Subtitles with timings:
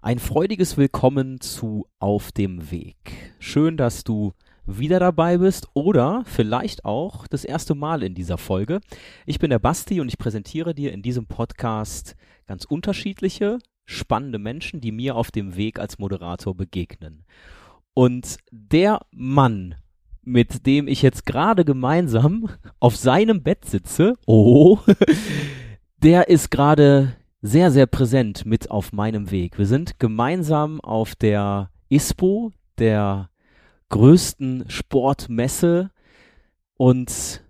[0.00, 3.34] Ein freudiges Willkommen zu Auf dem Weg.
[3.40, 4.32] Schön, dass du
[4.64, 8.80] wieder dabei bist oder vielleicht auch das erste Mal in dieser Folge.
[9.26, 12.14] Ich bin der Basti und ich präsentiere dir in diesem Podcast
[12.46, 17.24] ganz unterschiedliche, spannende Menschen, die mir auf dem Weg als Moderator begegnen.
[17.92, 19.74] Und der Mann,
[20.22, 24.78] mit dem ich jetzt gerade gemeinsam auf seinem Bett sitze, oh,
[26.04, 29.58] der ist gerade sehr, sehr präsent mit auf meinem Weg.
[29.58, 33.30] Wir sind gemeinsam auf der ISPO, der
[33.90, 35.90] größten Sportmesse
[36.76, 37.42] und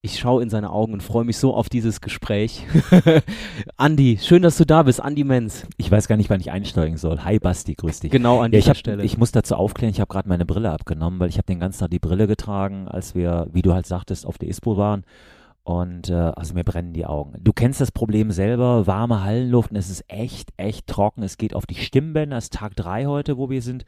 [0.00, 2.64] ich schaue in seine Augen und freue mich so auf dieses Gespräch.
[3.76, 5.00] Andi, schön, dass du da bist.
[5.00, 5.66] Andi Menz.
[5.76, 7.24] Ich weiß gar nicht, wann ich einsteigen soll.
[7.24, 8.10] Hi Basti, grüß dich.
[8.12, 9.02] Genau an ja, dieser hab, Stelle.
[9.02, 11.80] Ich muss dazu aufklären, ich habe gerade meine Brille abgenommen, weil ich habe den ganzen
[11.80, 15.04] Tag die Brille getragen, als wir, wie du halt sagtest, auf der ISPO waren.
[15.68, 17.34] Und äh, also mir brennen die Augen.
[17.44, 21.22] Du kennst das Problem selber, warme Hallenluft und es ist echt, echt trocken.
[21.22, 22.38] Es geht auf die Stimmbänder.
[22.38, 23.84] Es ist Tag drei heute, wo wir sind.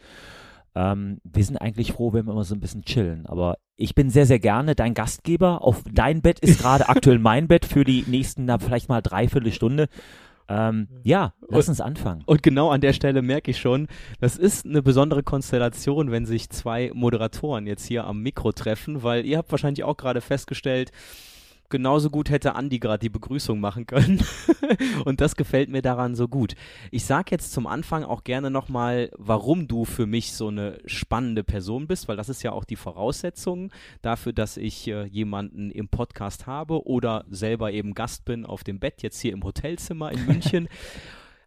[0.74, 3.24] Ähm, wir sind eigentlich froh, wenn wir immer so ein bisschen chillen.
[3.24, 5.62] Aber ich bin sehr, sehr gerne dein Gastgeber.
[5.64, 9.50] Auf dein Bett ist gerade aktuell mein Bett für die nächsten, na, vielleicht mal dreiviertel
[9.50, 9.88] Stunde.
[10.50, 12.24] Ähm, ja, lass uns anfangen.
[12.26, 13.88] Und genau an der Stelle merke ich schon,
[14.20, 19.24] das ist eine besondere Konstellation, wenn sich zwei Moderatoren jetzt hier am Mikro treffen, weil
[19.24, 20.92] ihr habt wahrscheinlich auch gerade festgestellt,
[21.70, 24.22] genauso gut hätte Andi gerade die Begrüßung machen können.
[25.04, 26.54] und das gefällt mir daran so gut.
[26.90, 31.44] Ich sag jetzt zum Anfang auch gerne nochmal, warum du für mich so eine spannende
[31.44, 35.88] Person bist, weil das ist ja auch die Voraussetzung dafür, dass ich äh, jemanden im
[35.88, 40.26] Podcast habe oder selber eben Gast bin auf dem Bett, jetzt hier im Hotelzimmer in
[40.26, 40.68] München.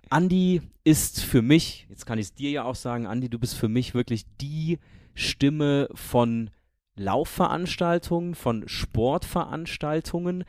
[0.09, 3.55] Andi ist für mich, jetzt kann ich es dir ja auch sagen, Andi, du bist
[3.55, 4.79] für mich wirklich die
[5.15, 6.49] Stimme von
[6.95, 10.43] Laufveranstaltungen, von Sportveranstaltungen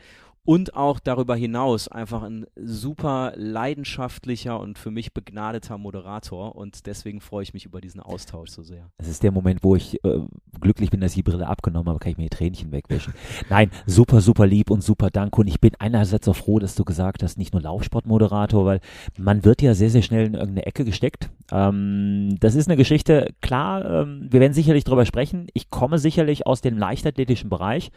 [0.44, 7.20] und auch darüber hinaus einfach ein super leidenschaftlicher und für mich begnadeter Moderator und deswegen
[7.20, 8.90] freue ich mich über diesen Austausch so sehr.
[8.98, 10.20] Es ist der Moment, wo ich äh,
[10.60, 13.14] glücklich bin, dass ich die Brille abgenommen habe, kann ich mir die Tränchen wegwischen.
[13.48, 16.84] Nein, super, super lieb und super danke und ich bin einerseits auch froh, dass du
[16.84, 18.80] gesagt hast, nicht nur Laufsportmoderator, weil
[19.18, 21.30] man wird ja sehr, sehr schnell in irgendeine Ecke gesteckt.
[21.50, 25.46] Ähm, das ist eine Geschichte, klar, ähm, wir werden sicherlich darüber sprechen.
[25.54, 27.90] Ich komme sicherlich aus dem leichtathletischen Bereich.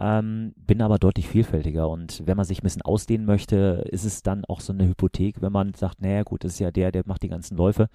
[0.00, 4.24] Ähm, bin aber deutlich vielfältiger und wenn man sich ein bisschen ausdehnen möchte, ist es
[4.24, 7.04] dann auch so eine Hypothek, wenn man sagt, naja gut, das ist ja der, der
[7.06, 7.88] macht die ganzen Läufe.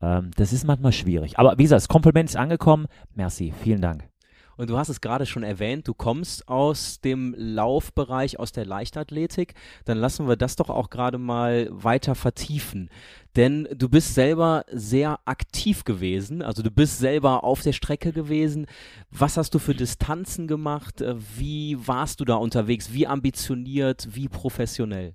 [0.00, 1.38] Ähm, das ist manchmal schwierig.
[1.38, 2.86] Aber wie gesagt, das Kompliment ist angekommen.
[3.14, 4.08] Merci, vielen Dank.
[4.56, 9.54] Und du hast es gerade schon erwähnt, du kommst aus dem Laufbereich, aus der Leichtathletik.
[9.84, 12.90] Dann lassen wir das doch auch gerade mal weiter vertiefen.
[13.36, 18.66] Denn du bist selber sehr aktiv gewesen, also du bist selber auf der Strecke gewesen.
[19.10, 21.02] Was hast du für Distanzen gemacht?
[21.36, 22.92] Wie warst du da unterwegs?
[22.92, 24.08] Wie ambitioniert?
[24.12, 25.14] Wie professionell?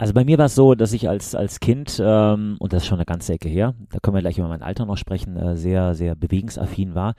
[0.00, 2.86] Also bei mir war es so, dass ich als, als Kind, ähm, und das ist
[2.88, 5.56] schon eine ganze Ecke her, da können wir gleich über mein Alter noch sprechen, äh,
[5.56, 7.14] sehr, sehr bewegungsaffin war.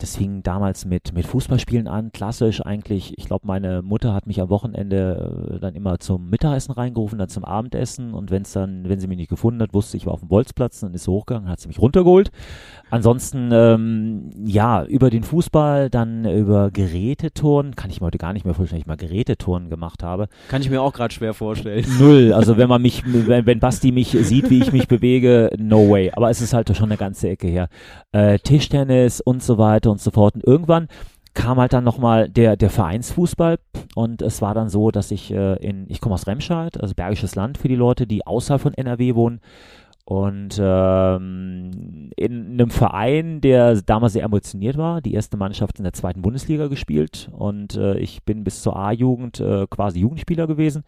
[0.00, 3.14] Das fing damals mit, mit Fußballspielen an, klassisch eigentlich.
[3.18, 7.28] Ich glaube, meine Mutter hat mich am Wochenende äh, dann immer zum Mittagessen reingerufen, dann
[7.28, 8.14] zum Abendessen.
[8.14, 10.28] Und wenn es dann, wenn sie mich nicht gefunden hat, wusste ich, war auf dem
[10.28, 12.30] Bolzplatz, dann ist sie hochgegangen, hat sie mich runtergeholt.
[12.90, 18.44] Ansonsten, ähm, ja, über den Fußball, dann über Geräteturnen, kann ich mir heute gar nicht
[18.44, 20.28] mehr vorstellen, ich mal Geräteturnen gemacht habe.
[20.48, 21.84] Kann ich mir auch gerade schwer vorstellen.
[21.98, 22.32] Null.
[22.32, 26.12] Also wenn man mich, wenn, wenn Basti mich sieht, wie ich mich bewege, no way.
[26.14, 27.68] Aber es ist halt schon eine ganze Ecke her.
[28.12, 30.34] Äh, Tischtennis und so weiter weiter und so fort.
[30.34, 30.88] Und irgendwann
[31.34, 33.58] kam halt dann nochmal der, der Vereinsfußball
[33.94, 37.34] und es war dann so, dass ich äh, in, ich komme aus Remscheid, also Bergisches
[37.34, 39.40] Land für die Leute, die außerhalb von NRW wohnen
[40.08, 45.92] und ähm, in einem Verein, der damals sehr emotioniert war, die erste Mannschaft in der
[45.92, 47.28] zweiten Bundesliga gespielt.
[47.30, 50.84] Und äh, ich bin bis zur A-Jugend äh, quasi Jugendspieler gewesen,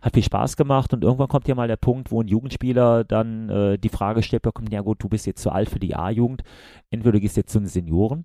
[0.00, 0.94] hat viel Spaß gemacht.
[0.94, 4.40] Und irgendwann kommt ja mal der Punkt, wo ein Jugendspieler dann äh, die Frage stellt
[4.40, 6.42] bekommt, ja gut, du bist jetzt zu alt für die A-Jugend,
[6.88, 8.24] entweder du gehst jetzt zu den Senioren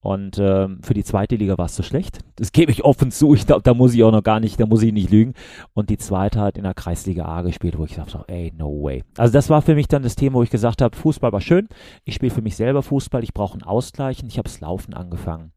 [0.00, 2.20] und ähm, für die zweite Liga war es zu schlecht.
[2.36, 3.34] Das gebe ich offen zu.
[3.34, 5.34] Ich glaube, da muss ich auch noch gar nicht, da muss ich nicht lügen.
[5.74, 9.02] Und die zweite hat in der Kreisliga A gespielt, wo ich dachte, ey, no way.
[9.16, 11.68] Also das war für mich dann das Thema, wo ich gesagt habe, Fußball war schön.
[12.04, 13.24] Ich spiele für mich selber Fußball.
[13.24, 15.52] Ich brauche einen Ausgleich und ich habe das Laufen angefangen.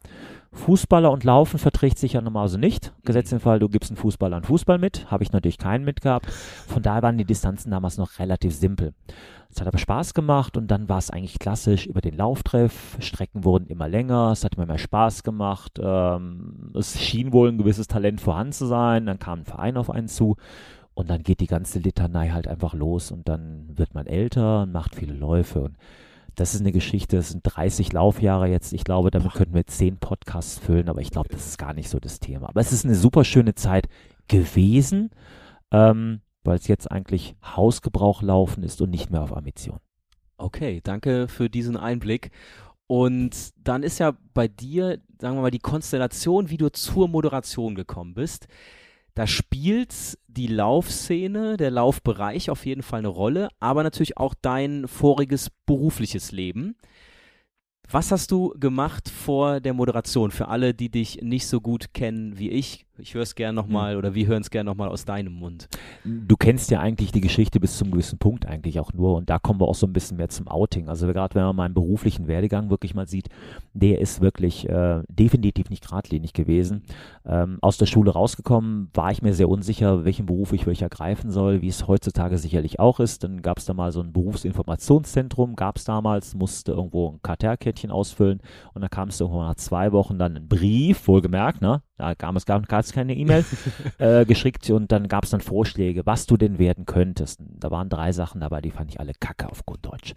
[0.53, 2.93] Fußballer und Laufen verträgt sich ja normalerweise nicht.
[3.03, 5.09] Gesetzt im Fall, du gibst einen Fußballer einen Fußball mit.
[5.09, 6.29] Habe ich natürlich keinen mitgehabt.
[6.29, 8.93] Von daher waren die Distanzen damals noch relativ simpel.
[9.49, 12.97] Es hat aber Spaß gemacht und dann war es eigentlich klassisch über den Lauftreff.
[12.99, 15.79] Strecken wurden immer länger, es hat immer mehr Spaß gemacht.
[15.81, 19.05] Ähm, es schien wohl ein gewisses Talent vorhanden zu sein.
[19.05, 20.35] Dann kam ein Verein auf einen zu
[20.93, 24.73] und dann geht die ganze Litanei halt einfach los und dann wird man älter und
[24.73, 25.77] macht viele Läufe und
[26.35, 28.73] das ist eine Geschichte, das sind 30 Laufjahre jetzt.
[28.73, 31.89] Ich glaube, damit könnten wir 10 Podcasts füllen, aber ich glaube, das ist gar nicht
[31.89, 32.49] so das Thema.
[32.49, 33.87] Aber es ist eine super schöne Zeit
[34.27, 35.11] gewesen.
[35.71, 39.79] Ähm, weil es jetzt eigentlich Hausgebrauch laufen ist und nicht mehr auf Ambition.
[40.37, 42.31] Okay, danke für diesen Einblick.
[42.87, 47.75] Und dann ist ja bei dir, sagen wir mal, die Konstellation, wie du zur Moderation
[47.75, 48.47] gekommen bist.
[49.13, 54.87] Da spielt die Laufszene, der Laufbereich auf jeden Fall eine Rolle, aber natürlich auch dein
[54.87, 56.75] voriges berufliches Leben.
[57.89, 62.39] Was hast du gemacht vor der Moderation für alle, die dich nicht so gut kennen
[62.39, 62.85] wie ich?
[63.01, 63.97] Ich höre es gerne nochmal mhm.
[63.97, 65.67] oder wir hören es gerne nochmal aus deinem Mund.
[66.03, 69.39] Du kennst ja eigentlich die Geschichte bis zum gewissen Punkt eigentlich auch nur und da
[69.39, 70.87] kommen wir auch so ein bisschen mehr zum Outing.
[70.87, 73.29] Also gerade wenn man meinen beruflichen Werdegang wirklich mal sieht,
[73.73, 76.83] der ist wirklich äh, definitiv nicht geradlinig gewesen.
[77.25, 81.31] Ähm, aus der Schule rausgekommen war ich mir sehr unsicher, welchen Beruf ich welcher ergreifen
[81.31, 83.23] soll, wie es heutzutage sicherlich auch ist.
[83.23, 87.89] Dann gab es da mal so ein Berufsinformationszentrum, gab es damals, musste irgendwo ein Kartellkettchen
[87.89, 88.41] ausfüllen
[88.73, 91.81] und dann kam es irgendwo nach zwei Wochen dann ein Brief, wohlgemerkt, ne?
[92.01, 93.45] Da gab es gar, gar keine E-Mail
[93.99, 97.39] äh, geschickt und dann gab es dann Vorschläge, was du denn werden könntest.
[97.39, 100.15] Da waren drei Sachen dabei, die fand ich alle kacke auf gut Deutsch.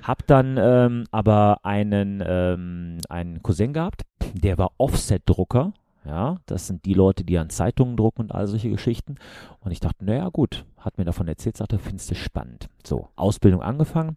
[0.00, 4.02] Hab dann ähm, aber einen, ähm, einen Cousin gehabt,
[4.32, 5.72] der war Offset-Drucker.
[6.04, 9.16] Ja, das sind die Leute, die an Zeitungen drucken und all solche Geschichten.
[9.60, 12.68] Und ich dachte, naja, gut, hat mir davon erzählt, sagte, findest du spannend.
[12.84, 14.16] So, Ausbildung angefangen.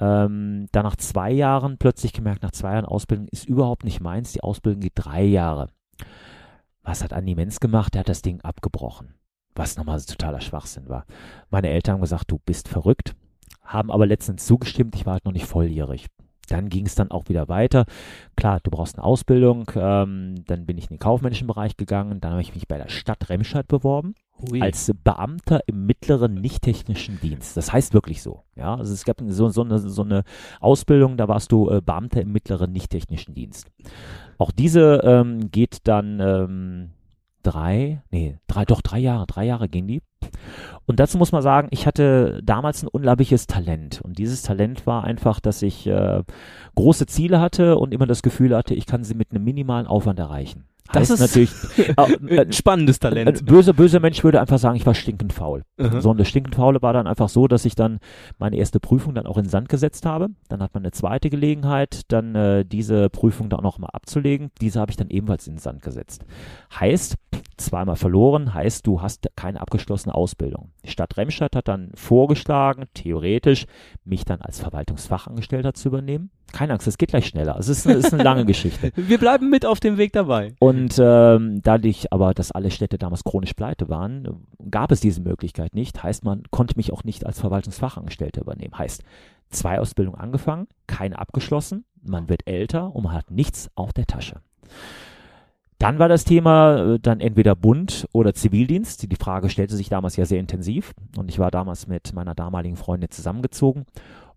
[0.00, 4.32] Ähm, dann nach zwei Jahren plötzlich gemerkt, nach zwei Jahren Ausbildung ist überhaupt nicht meins.
[4.32, 5.68] Die Ausbildung geht drei Jahre.
[6.82, 7.94] Was hat Andi Menz gemacht?
[7.94, 9.14] Der hat das Ding abgebrochen.
[9.54, 11.06] Was nochmal totaler Schwachsinn war.
[11.50, 13.16] Meine Eltern haben gesagt, du bist verrückt,
[13.62, 16.06] haben aber letztens zugestimmt, ich war halt noch nicht volljährig.
[16.46, 17.86] Dann ging es dann auch wieder weiter.
[18.36, 19.70] Klar, du brauchst eine Ausbildung.
[19.74, 22.20] Ähm, dann bin ich in den kaufmännischen Bereich gegangen.
[22.20, 24.14] Dann habe ich mich bei der Stadt Remscheid beworben.
[24.50, 24.60] Ui.
[24.60, 27.56] Als Beamter im mittleren nicht-technischen Dienst.
[27.56, 28.42] Das heißt wirklich so.
[28.54, 30.24] Ja, also es gab so, so, eine, so eine
[30.60, 33.70] Ausbildung, da warst du äh, Beamter im mittleren nicht-technischen Dienst.
[34.36, 36.90] Auch diese ähm, geht dann ähm,
[37.42, 40.02] drei, nee, drei, doch drei Jahre, drei Jahre ging die.
[40.86, 44.00] Und dazu muss man sagen, ich hatte damals ein unglaubliches Talent.
[44.02, 46.22] Und dieses Talent war einfach, dass ich äh,
[46.74, 50.18] große Ziele hatte und immer das Gefühl hatte, ich kann sie mit einem minimalen Aufwand
[50.18, 50.64] erreichen.
[50.92, 51.50] Das ist natürlich
[52.28, 53.40] äh, ein spannendes Talent.
[53.40, 55.62] Ein böser, böser Mensch würde einfach sagen, ich war stinkend faul.
[55.78, 56.00] Mhm.
[56.00, 57.98] So, und das stinkend faule war dann einfach so, dass ich dann
[58.38, 60.28] meine erste Prüfung dann auch in Sand gesetzt habe.
[60.48, 64.50] Dann hat man eine zweite Gelegenheit, dann äh, diese Prüfung dann auch nochmal abzulegen.
[64.60, 66.24] Diese habe ich dann ebenfalls in Sand gesetzt.
[66.78, 67.16] Heißt,
[67.56, 70.70] zweimal verloren, heißt, du hast keine abgeschlossene Ausbildung.
[70.86, 73.66] Die Stadt Remstadt hat dann vorgeschlagen, theoretisch,
[74.04, 76.30] mich dann als Verwaltungsfachangestellter zu übernehmen.
[76.52, 77.56] Keine Angst, es geht gleich schneller.
[77.58, 78.92] Es ist, ist eine lange Geschichte.
[78.96, 80.54] Wir bleiben mit auf dem Weg dabei.
[80.60, 85.74] Und ähm, dadurch aber, dass alle Städte damals chronisch pleite waren, gab es diese Möglichkeit
[85.74, 86.02] nicht.
[86.02, 88.78] Heißt, man konnte mich auch nicht als Verwaltungsfachangestellter übernehmen.
[88.78, 89.02] Heißt,
[89.50, 94.40] zwei Ausbildungen angefangen, keine abgeschlossen, man wird älter und man hat nichts auf der Tasche.
[95.78, 99.10] Dann war das Thema äh, dann entweder Bund oder Zivildienst.
[99.10, 102.76] Die Frage stellte sich damals ja sehr intensiv und ich war damals mit meiner damaligen
[102.76, 103.86] Freundin zusammengezogen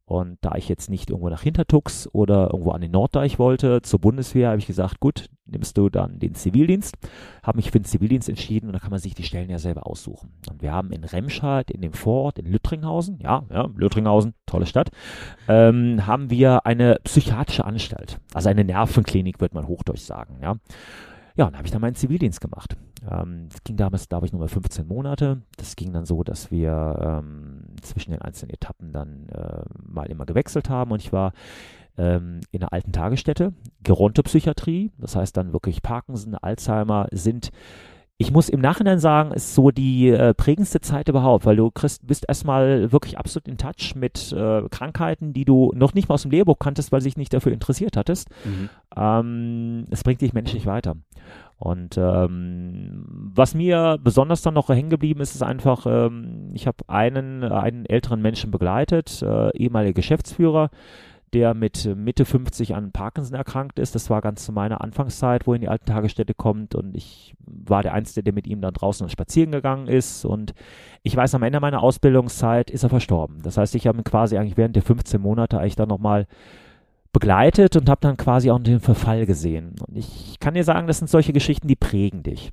[0.10, 4.00] und da ich jetzt nicht irgendwo nach Hintertux oder irgendwo an den Norddeich wollte, zur
[4.00, 6.96] Bundeswehr, habe ich gesagt, gut, nimmst du dann den Zivildienst.
[7.44, 9.86] Habe mich für den Zivildienst entschieden und da kann man sich die Stellen ja selber
[9.86, 10.34] aussuchen.
[10.50, 14.90] Und wir haben in Remscheid, in dem Vorort, in Lüttringhausen, ja, ja, Lüttringhausen, tolle Stadt,
[15.48, 18.20] ähm, haben wir eine psychiatrische Anstalt.
[18.34, 20.56] Also eine Nervenklinik, wird man hochdeutsch sagen, ja.
[21.40, 22.76] Ja, und habe ich dann meinen Zivildienst gemacht.
[23.10, 25.42] Ähm, das ging damals, glaube ich, nur mal 15 Monate.
[25.56, 30.26] Das ging dann so, dass wir ähm, zwischen den einzelnen Etappen dann äh, mal immer
[30.26, 31.32] gewechselt haben und ich war
[31.98, 33.54] ähm, in einer alten Tagesstätte,
[33.84, 37.52] Gerontopsychiatrie, das heißt dann wirklich Parkinson, Alzheimer sind
[38.22, 42.06] ich muss im Nachhinein sagen, ist so die äh, prägendste Zeit überhaupt, weil du kriegst,
[42.06, 46.24] bist erstmal wirklich absolut in Touch mit äh, Krankheiten, die du noch nicht mal aus
[46.24, 48.30] dem Lehrbuch kanntest, weil du dich nicht dafür interessiert hattest.
[48.44, 48.70] Mhm.
[48.94, 50.98] Ähm, es bringt dich menschlich weiter.
[51.60, 56.78] Und ähm, was mir besonders dann noch hängen geblieben ist, ist einfach, ähm, ich habe
[56.88, 60.72] einen, einen älteren Menschen begleitet, äh, ehemaliger Geschäftsführer,
[61.34, 63.96] der mit Mitte 50 an Parkinson erkrankt ist.
[63.96, 67.36] Das war ganz zu meiner Anfangszeit, wo er in die alten Tagesstätte kommt und ich
[67.46, 70.54] war der Einzige, der mit ihm dann draußen spazieren gegangen ist und
[71.04, 73.42] ich weiß, am Ende meiner Ausbildungszeit ist er verstorben.
[73.42, 76.28] Das heißt, ich habe ihn quasi eigentlich während der 15 Monate eigentlich dann nochmal
[77.12, 79.76] begleitet und habe dann quasi auch den Verfall gesehen.
[79.88, 82.52] Und ich kann dir sagen, das sind solche Geschichten, die prägen dich.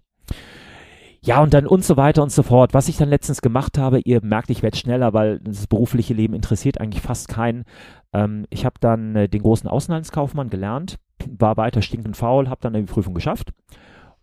[1.26, 2.72] Ja, und dann und so weiter und so fort.
[2.72, 6.34] Was ich dann letztens gemacht habe, ihr merkt, ich werde schneller, weil das berufliche Leben
[6.34, 7.64] interessiert eigentlich fast keinen.
[8.12, 12.74] Ähm, ich habe dann äh, den großen Außenhandelskaufmann gelernt, war weiter stinkend faul, habe dann
[12.74, 13.50] die Prüfung geschafft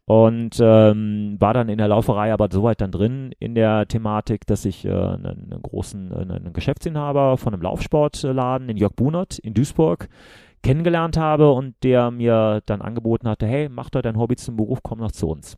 [0.05, 4.63] und ähm, war dann in der Lauferei aber soweit dann drin in der Thematik, dass
[4.63, 9.53] ich äh, einen, einen, großen äh, einen Geschäftsinhaber von einem Laufsportladen, den Jörg Bunert in
[9.53, 10.07] Duisburg,
[10.61, 14.79] kennengelernt habe und der mir dann angeboten hatte, hey, mach doch dein Hobby zum Beruf,
[14.83, 15.57] komm noch zu uns.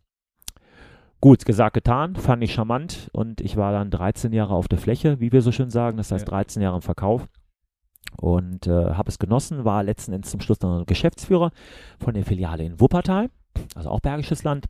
[1.26, 5.20] Gut, gesagt, getan, fand ich charmant und ich war dann 13 Jahre auf der Fläche,
[5.20, 7.28] wie wir so schön sagen, das heißt 13 Jahre im Verkauf
[8.16, 11.50] und äh, habe es genossen, war letzten Endes zum Schluss dann Geschäftsführer
[11.98, 13.32] von der Filiale in Wuppertal,
[13.74, 14.68] also auch Bergisches Land.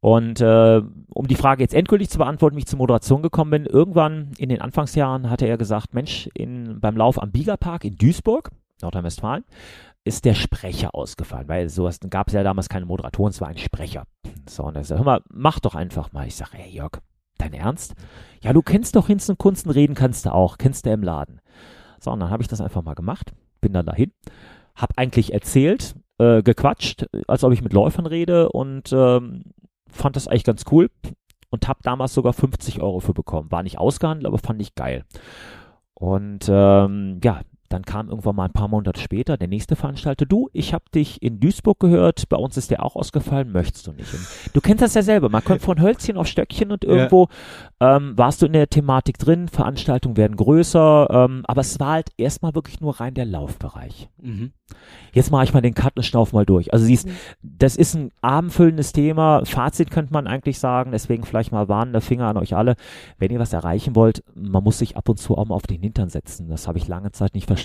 [0.00, 3.64] Und äh, um die Frage jetzt endgültig zu beantworten, wie ich zur Moderation gekommen bin,
[3.64, 8.50] irgendwann in den Anfangsjahren hatte er gesagt, Mensch, in, beim Lauf am Biegerpark in Duisburg,
[8.82, 9.44] Nordrhein-Westfalen,
[10.04, 13.58] ist der Sprecher ausgefallen, weil sowas gab es ja damals keine Moderatoren, es war ein
[13.58, 14.04] Sprecher.
[14.48, 16.26] So, und er sagt, hör mal, mach doch einfach mal.
[16.26, 16.92] Ich sage, hey Jörg,
[17.36, 17.94] dein Ernst?
[18.42, 21.40] Ja, du kennst doch Hinz und Kunsten, reden kannst du auch, kennst du im Laden.
[22.00, 24.12] So, und dann habe ich das einfach mal gemacht, bin dann dahin,
[24.74, 29.44] habe eigentlich erzählt, äh, gequatscht, als ob ich mit Läufern rede und ähm,
[29.90, 30.90] fand das eigentlich ganz cool
[31.50, 33.50] und habe damals sogar 50 Euro für bekommen.
[33.50, 35.04] War nicht ausgehandelt, aber fand ich geil.
[35.94, 40.26] Und ähm, ja, dann kam irgendwann mal ein paar Monate später der nächste Veranstalter.
[40.26, 43.92] Du, ich habe dich in Duisburg gehört, bei uns ist der auch ausgefallen, möchtest du
[43.92, 44.12] nicht?
[44.12, 47.28] Und du kennst das ja selber, man kommt von Hölzchen auf Stöckchen und irgendwo
[47.80, 47.96] ja.
[47.96, 52.10] ähm, warst du in der Thematik drin, Veranstaltungen werden größer, ähm, aber es war halt
[52.16, 54.08] erstmal wirklich nur rein der Laufbereich.
[54.20, 54.52] Mhm.
[55.12, 56.72] Jetzt mache ich mal den Cut und schnauf mal durch.
[56.72, 57.12] Also siehst, mhm.
[57.42, 59.44] das ist ein abendfüllendes Thema.
[59.44, 62.76] Fazit könnte man eigentlich sagen, deswegen vielleicht mal warnender Finger an euch alle.
[63.18, 65.80] Wenn ihr was erreichen wollt, man muss sich ab und zu auch mal auf den
[65.80, 66.48] Hintern setzen.
[66.48, 67.57] Das habe ich lange Zeit nicht verstanden.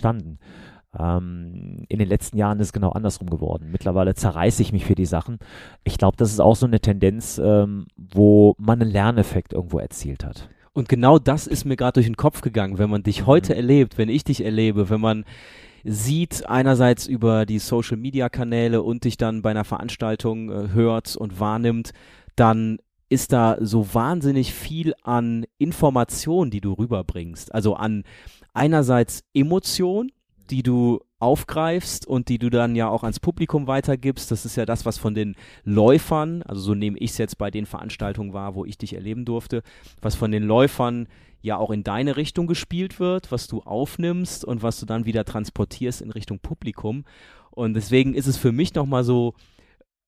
[0.98, 3.70] Ähm, in den letzten Jahren ist es genau andersrum geworden.
[3.72, 5.40] Mittlerweile zerreiße ich mich für die Sachen.
[5.84, 10.24] Ich glaube, das ist auch so eine Tendenz, ähm, wo man einen Lerneffekt irgendwo erzielt
[10.24, 10.50] hat.
[10.74, 13.58] Und genau das ist mir gerade durch den Kopf gegangen, wenn man dich heute mhm.
[13.58, 15.26] erlebt, wenn ich dich erlebe, wenn man
[15.84, 21.16] sieht, einerseits über die Social Media Kanäle und dich dann bei einer Veranstaltung äh, hört
[21.16, 21.92] und wahrnimmt,
[22.36, 27.54] dann ist da so wahnsinnig viel an Information, die du rüberbringst.
[27.54, 28.04] Also an
[28.54, 30.12] einerseits Emotion,
[30.50, 34.30] die du aufgreifst und die du dann ja auch ans Publikum weitergibst.
[34.30, 37.50] Das ist ja das, was von den Läufern, also so nehme ich es jetzt bei
[37.50, 39.64] den Veranstaltungen wahr, wo ich dich erleben durfte,
[40.02, 41.08] was von den Läufern
[41.42, 45.24] ja auch in deine Richtung gespielt wird, was du aufnimmst und was du dann wieder
[45.26, 47.06] transportierst in Richtung Publikum.
[47.52, 49.34] Und deswegen ist es für mich nochmal so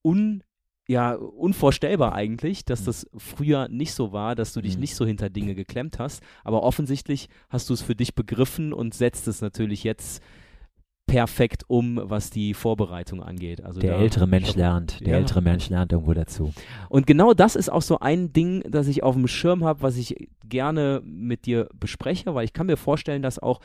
[0.03, 0.43] un,
[0.87, 2.85] ja, unvorstellbar eigentlich, dass mhm.
[2.85, 4.81] das früher nicht so war, dass du dich mhm.
[4.81, 6.21] nicht so hinter Dinge geklemmt hast.
[6.43, 10.21] Aber offensichtlich hast du es für dich begriffen und setzt es natürlich jetzt
[11.07, 13.63] perfekt um, was die Vorbereitung angeht.
[13.63, 15.17] Also der ältere Mensch glaub, lernt, der ja.
[15.17, 16.51] ältere Mensch lernt irgendwo dazu.
[16.89, 19.97] Und genau das ist auch so ein Ding, das ich auf dem Schirm habe, was
[19.97, 23.59] ich gerne mit dir bespreche, weil ich kann mir vorstellen, dass auch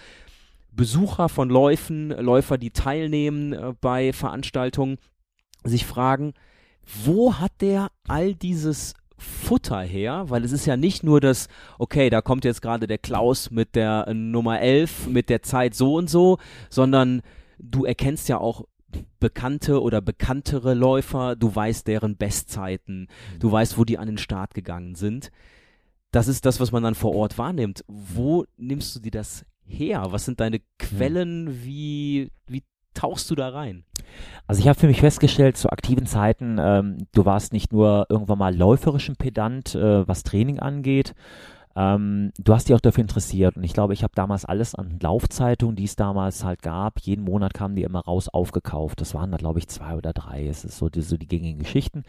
[0.73, 4.99] Besucher von Läufen, Läufer, die teilnehmen äh, bei Veranstaltungen,
[5.65, 6.35] sich fragen,
[7.05, 12.11] wo hat der all dieses Futter her, weil es ist ja nicht nur das, okay,
[12.11, 15.95] da kommt jetzt gerade der Klaus mit der äh, Nummer 11, mit der Zeit so
[15.95, 16.39] und so,
[16.71, 17.23] sondern
[17.59, 18.65] du erkennst ja auch
[19.21, 24.55] bekannte oder bekanntere Läufer, du weißt deren Bestzeiten, du weißt, wo die an den Start
[24.55, 25.31] gegangen sind.
[26.11, 27.85] Das ist das, was man dann vor Ort wahrnimmt.
[27.87, 30.07] Wo nimmst du dir das her?
[30.11, 31.63] Was sind deine Quellen?
[31.63, 33.85] Wie, wie tauchst du da rein?
[34.47, 38.39] Also ich habe für mich festgestellt, zu aktiven Zeiten, ähm, du warst nicht nur irgendwann
[38.39, 41.15] mal läuferischen Pedant, äh, was Training angeht,
[41.77, 44.99] ähm, du hast dich auch dafür interessiert und ich glaube, ich habe damals alles an
[45.01, 49.01] Laufzeitungen, die es damals halt gab, jeden Monat kamen die immer raus, aufgekauft.
[49.01, 50.47] Das waren da, glaube ich, zwei oder drei.
[50.47, 52.03] Es ist so die, so die gängigen Geschichten.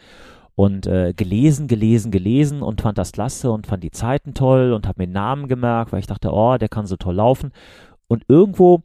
[0.54, 4.86] Und äh, gelesen, gelesen, gelesen und fand das klasse und fand die Zeiten toll und
[4.86, 7.52] habe mir Namen gemerkt, weil ich dachte, oh, der kann so toll laufen.
[8.08, 8.82] Und irgendwo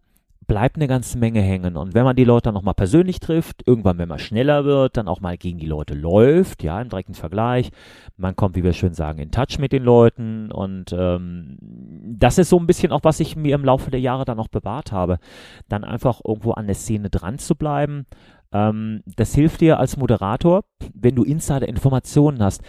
[0.47, 1.75] bleibt eine ganze Menge hängen.
[1.75, 5.09] Und wenn man die Leute dann nochmal persönlich trifft, irgendwann, wenn man schneller wird, dann
[5.09, 7.69] auch mal gegen die Leute läuft, ja, im direkten Vergleich.
[8.15, 10.51] Man kommt, wie wir schön sagen, in Touch mit den Leuten.
[10.51, 14.23] Und ähm, das ist so ein bisschen auch, was ich mir im Laufe der Jahre
[14.25, 15.19] dann auch bewahrt habe.
[15.67, 18.05] Dann einfach irgendwo an der Szene dran zu bleiben.
[18.53, 20.63] Ähm, das hilft dir als Moderator,
[20.93, 22.61] wenn du Insider-Informationen hast.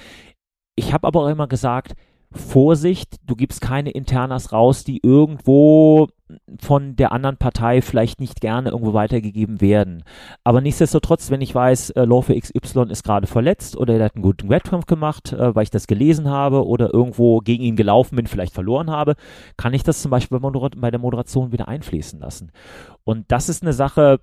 [0.75, 1.95] Ich habe aber auch immer gesagt,
[2.31, 6.09] Vorsicht, du gibst keine Internas raus, die irgendwo
[6.61, 10.05] von der anderen Partei vielleicht nicht gerne irgendwo weitergegeben werden.
[10.45, 14.23] Aber nichtsdestotrotz, wenn ich weiß, äh, Läufer XY ist gerade verletzt oder er hat einen
[14.23, 18.27] guten Wettkampf gemacht, äh, weil ich das gelesen habe oder irgendwo gegen ihn gelaufen bin,
[18.27, 19.15] vielleicht verloren habe,
[19.57, 22.53] kann ich das zum Beispiel bei der Moderation wieder einfließen lassen.
[23.05, 24.21] Und das ist eine Sache,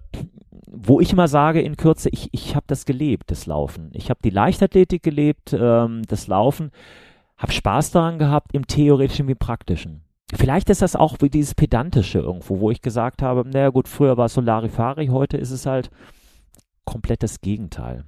[0.68, 3.90] wo ich immer sage in Kürze, ich, ich habe das gelebt, das Laufen.
[3.94, 6.72] Ich habe die Leichtathletik gelebt, ähm, das Laufen
[7.38, 10.02] habe Spaß daran gehabt, im theoretischen wie im praktischen.
[10.34, 14.18] Vielleicht ist das auch wie dieses Pedantische irgendwo, wo ich gesagt habe, naja gut, früher
[14.18, 15.90] war es Solarifari, heute ist es halt
[16.84, 18.06] komplett das Gegenteil.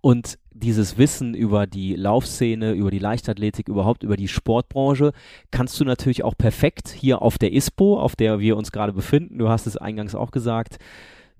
[0.00, 5.12] Und dieses Wissen über die Laufszene, über die Leichtathletik, überhaupt über die Sportbranche,
[5.52, 9.38] kannst du natürlich auch perfekt hier auf der ISPO, auf der wir uns gerade befinden,
[9.38, 10.78] du hast es eingangs auch gesagt,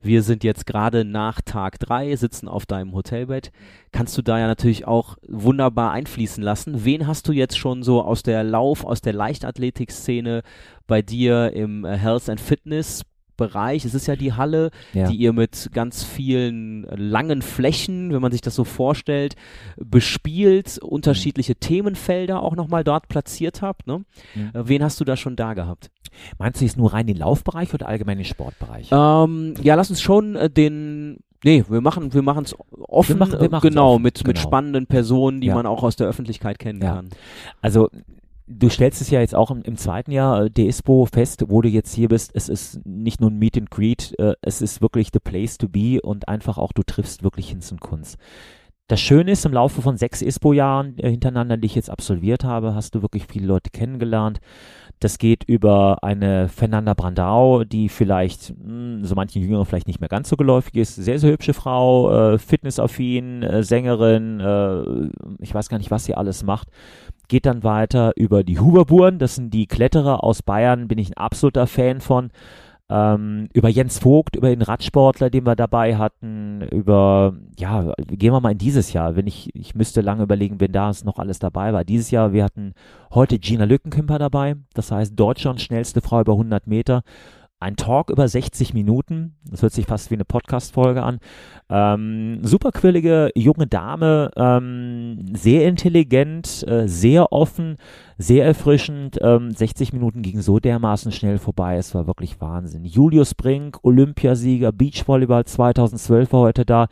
[0.03, 3.53] wir sind jetzt gerade nach Tag drei, sitzen auf deinem Hotelbett,
[3.93, 6.85] kannst du da ja natürlich auch wunderbar einfließen lassen.
[6.85, 10.43] Wen hast du jetzt schon so aus der Lauf, aus der Leichtathletik-Szene
[10.87, 13.05] bei dir im äh, Health and Fitness
[13.37, 13.85] Bereich.
[13.85, 15.09] Es ist ja die Halle, ja.
[15.09, 19.37] die ihr mit ganz vielen langen Flächen, wenn man sich das so vorstellt,
[19.77, 21.61] bespielt, unterschiedliche mhm.
[21.61, 23.87] Themenfelder auch nochmal dort platziert habt.
[23.87, 24.05] Ne?
[24.35, 24.51] Mhm.
[24.55, 25.91] Wen hast du da schon da gehabt?
[26.39, 28.91] Meinst du jetzt nur rein den Laufbereich oder allgemein den Sportbereich?
[28.93, 32.55] Ähm, ja, lass uns schon äh, den Nee, wir machen wir machen es
[32.89, 34.03] offen, wir machen, wir genau, offen.
[34.03, 34.29] mit genau.
[34.29, 35.55] mit spannenden Personen, die ja.
[35.55, 36.95] man auch aus der Öffentlichkeit kennen ja.
[36.95, 37.09] kann.
[37.61, 37.91] Also
[38.59, 41.69] Du stellst es ja jetzt auch im, im zweiten Jahr äh, DESPO fest, wo du
[41.69, 42.33] jetzt hier bist.
[42.35, 45.69] Es ist nicht nur ein Meet and Greet, äh, es ist wirklich the place to
[45.69, 48.19] be und einfach auch, du triffst wirklich Hinz und Kunst.
[48.89, 52.75] Das Schöne ist, im Laufe von sechs ISPO-Jahren äh, hintereinander, die ich jetzt absolviert habe,
[52.75, 54.39] hast du wirklich viele Leute kennengelernt.
[55.01, 60.01] Das geht über eine Fernanda Brandau, die vielleicht, mh, hm, so manchen Jüngeren vielleicht nicht
[60.01, 60.97] mehr ganz so geläufig ist.
[60.97, 66.15] Sehr, sehr hübsche Frau, äh, fitnessaffin, äh, Sängerin, äh, ich weiß gar nicht, was sie
[66.15, 66.69] alles macht
[67.33, 71.17] geht dann weiter über die Huberburen, das sind die Kletterer aus Bayern, bin ich ein
[71.17, 72.31] absoluter Fan von.
[72.91, 78.41] Ähm, über Jens Vogt, über den Radsportler, den wir dabei hatten, über, ja, gehen wir
[78.43, 81.73] mal in dieses Jahr, wenn ich, ich müsste lange überlegen, wenn da noch alles dabei
[81.73, 81.85] war.
[81.85, 82.75] Dieses Jahr, wir hatten
[83.15, 87.03] heute Gina Lückenkümper dabei, das heißt Deutschlands schnellste Frau über 100 Meter
[87.63, 89.37] ein Talk über 60 Minuten.
[89.51, 91.21] Das hört sich fast wie eine Podcast-Folge an.
[91.71, 97.77] Ähm, superquirlige junge Dame, ähm, sehr intelligent, äh, sehr offen,
[98.19, 99.19] sehr erfrischend.
[99.23, 101.77] Ähm, 60 Minuten ging so dermaßen schnell vorbei.
[101.77, 102.85] Es war wirklich Wahnsinn.
[102.85, 106.89] Julius Brink, Olympiasieger, Beachvolleyball 2012 war heute da.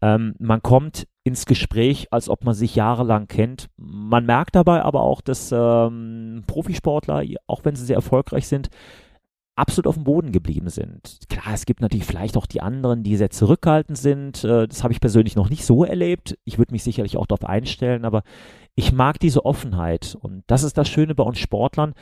[0.00, 3.68] Ähm, man kommt ins Gespräch, als ob man sich jahrelang kennt.
[3.76, 8.70] Man merkt dabei aber auch, dass ähm, Profisportler, auch wenn sie sehr erfolgreich sind,
[9.56, 11.20] absolut auf dem Boden geblieben sind.
[11.28, 14.44] Klar, es gibt natürlich vielleicht auch die anderen, die sehr zurückhaltend sind.
[14.44, 16.38] Äh, das habe ich persönlich noch nicht so erlebt.
[16.44, 18.22] Ich würde mich sicherlich auch darauf einstellen, aber
[18.74, 20.16] ich mag diese Offenheit.
[20.20, 21.94] Und das ist das Schöne bei uns Sportlern,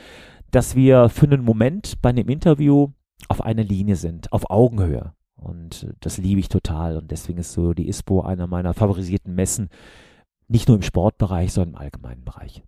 [0.51, 2.89] dass wir für einen Moment bei einem Interview
[3.29, 5.13] auf einer Linie sind, auf Augenhöhe.
[5.35, 6.97] Und das liebe ich total.
[6.97, 9.69] Und deswegen ist so die ISPO einer meiner favorisierten Messen,
[10.47, 12.63] nicht nur im Sportbereich, sondern im allgemeinen Bereich.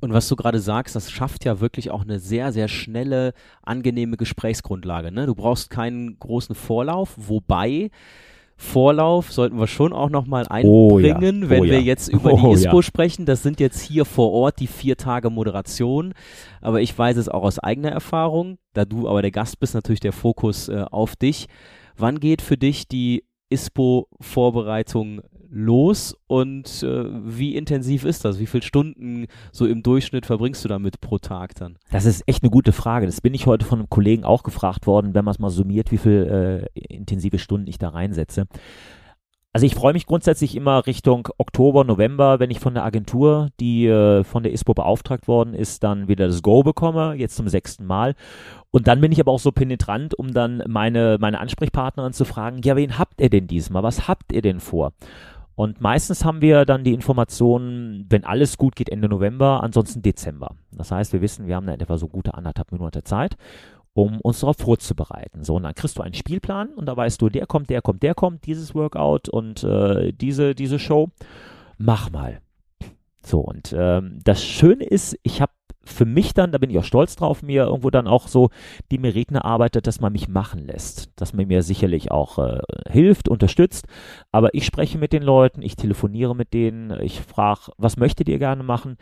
[0.00, 3.32] Und was du gerade sagst, das schafft ja wirklich auch eine sehr, sehr schnelle,
[3.62, 5.10] angenehme Gesprächsgrundlage.
[5.10, 5.26] Ne?
[5.26, 7.90] Du brauchst keinen großen Vorlauf, wobei
[8.58, 11.16] Vorlauf sollten wir schon auch nochmal einbringen, oh ja.
[11.16, 11.72] oh wenn ja.
[11.72, 12.82] wir jetzt über oh die ISPO ja.
[12.82, 13.26] sprechen.
[13.26, 16.14] Das sind jetzt hier vor Ort die vier Tage Moderation.
[16.62, 20.00] Aber ich weiß es auch aus eigener Erfahrung, da du aber der Gast bist, natürlich
[20.00, 21.46] der Fokus äh, auf dich.
[21.96, 28.38] Wann geht für dich die ISPO-Vorbereitung los und äh, wie intensiv ist das?
[28.38, 31.78] Wie viele Stunden so im Durchschnitt verbringst du damit pro Tag dann?
[31.90, 33.06] Das ist echt eine gute Frage.
[33.06, 35.92] Das bin ich heute von einem Kollegen auch gefragt worden, wenn man es mal summiert,
[35.92, 38.46] wie viele äh, intensive Stunden ich da reinsetze.
[39.56, 43.86] Also ich freue mich grundsätzlich immer Richtung Oktober, November, wenn ich von der Agentur, die
[43.86, 47.86] äh, von der ISPO beauftragt worden ist, dann wieder das Go bekomme, jetzt zum sechsten
[47.86, 48.16] Mal.
[48.70, 52.60] Und dann bin ich aber auch so penetrant, um dann meine, meine Ansprechpartnerin zu fragen,
[52.64, 53.82] ja, wen habt ihr denn diesmal?
[53.82, 54.92] Was habt ihr denn vor?
[55.56, 60.54] Und meistens haben wir dann die Informationen, wenn alles gut geht, Ende November, ansonsten Dezember.
[60.70, 63.36] Das heißt, wir wissen, wir haben da etwa so gute anderthalb Monate Zeit,
[63.94, 65.44] um uns darauf vorzubereiten.
[65.44, 68.02] So, und dann kriegst du einen Spielplan und da weißt du, der kommt, der kommt,
[68.02, 71.08] der kommt, dieses Workout und äh, diese, diese Show.
[71.78, 72.40] Mach mal.
[73.24, 75.52] So, und ähm, das Schöne ist, ich habe
[75.86, 78.50] für mich dann, da bin ich auch stolz drauf, mir irgendwo dann auch so
[78.90, 83.28] die Meriten erarbeitet, dass man mich machen lässt, dass man mir sicherlich auch äh, hilft,
[83.28, 83.86] unterstützt,
[84.32, 88.38] aber ich spreche mit den Leuten, ich telefoniere mit denen, ich frage, was möchtet ihr
[88.38, 88.96] gerne machen?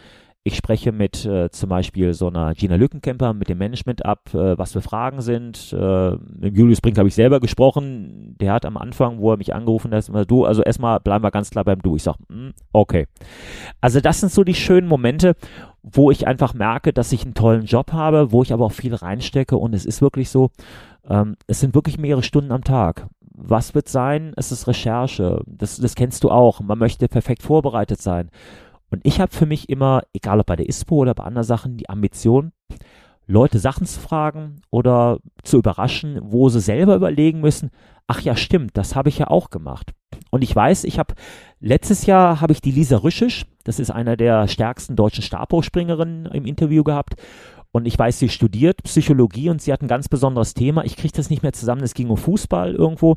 [0.46, 4.58] Ich spreche mit äh, zum Beispiel so einer Gina Lückenkämper mit dem Management ab, äh,
[4.58, 5.72] was für Fragen sind.
[5.72, 8.36] Äh, mit Julius Brink habe ich selber gesprochen.
[8.38, 11.30] Der hat am Anfang, wo er mich angerufen hat, immer du, also erstmal bleiben wir
[11.30, 11.96] ganz klar beim Du.
[11.96, 13.06] Ich sage, mm, okay.
[13.80, 15.34] Also das sind so die schönen Momente,
[15.84, 18.94] wo ich einfach merke, dass ich einen tollen Job habe, wo ich aber auch viel
[18.94, 20.50] reinstecke und es ist wirklich so,
[21.08, 23.06] ähm, es sind wirklich mehrere Stunden am Tag.
[23.36, 24.32] Was wird sein?
[24.36, 25.42] Es ist Recherche.
[25.46, 26.60] Das, das kennst du auch.
[26.60, 28.30] Man möchte perfekt vorbereitet sein.
[28.90, 31.76] Und ich habe für mich immer, egal ob bei der ISPO oder bei anderen Sachen,
[31.76, 32.52] die Ambition,
[33.26, 37.70] Leute Sachen zu fragen oder zu überraschen, wo sie selber überlegen müssen,
[38.06, 39.92] ach ja, stimmt, das habe ich ja auch gemacht.
[40.30, 41.14] Und ich weiß, ich habe
[41.60, 46.44] letztes Jahr habe ich die Lisa Rüschisch, das ist einer der stärksten deutschen Stabhochspringerinnen im
[46.44, 47.14] Interview gehabt.
[47.74, 50.84] Und ich weiß, sie studiert Psychologie und sie hat ein ganz besonderes Thema.
[50.84, 51.82] Ich kriege das nicht mehr zusammen.
[51.82, 53.16] Es ging um Fußball irgendwo.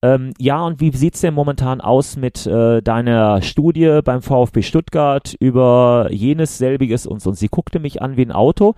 [0.00, 4.62] Ähm, ja, und wie sieht es denn momentan aus mit äh, deiner Studie beim VfB
[4.62, 7.28] Stuttgart über jenes, selbiges und so?
[7.28, 8.76] Und sie guckte mich an wie ein Auto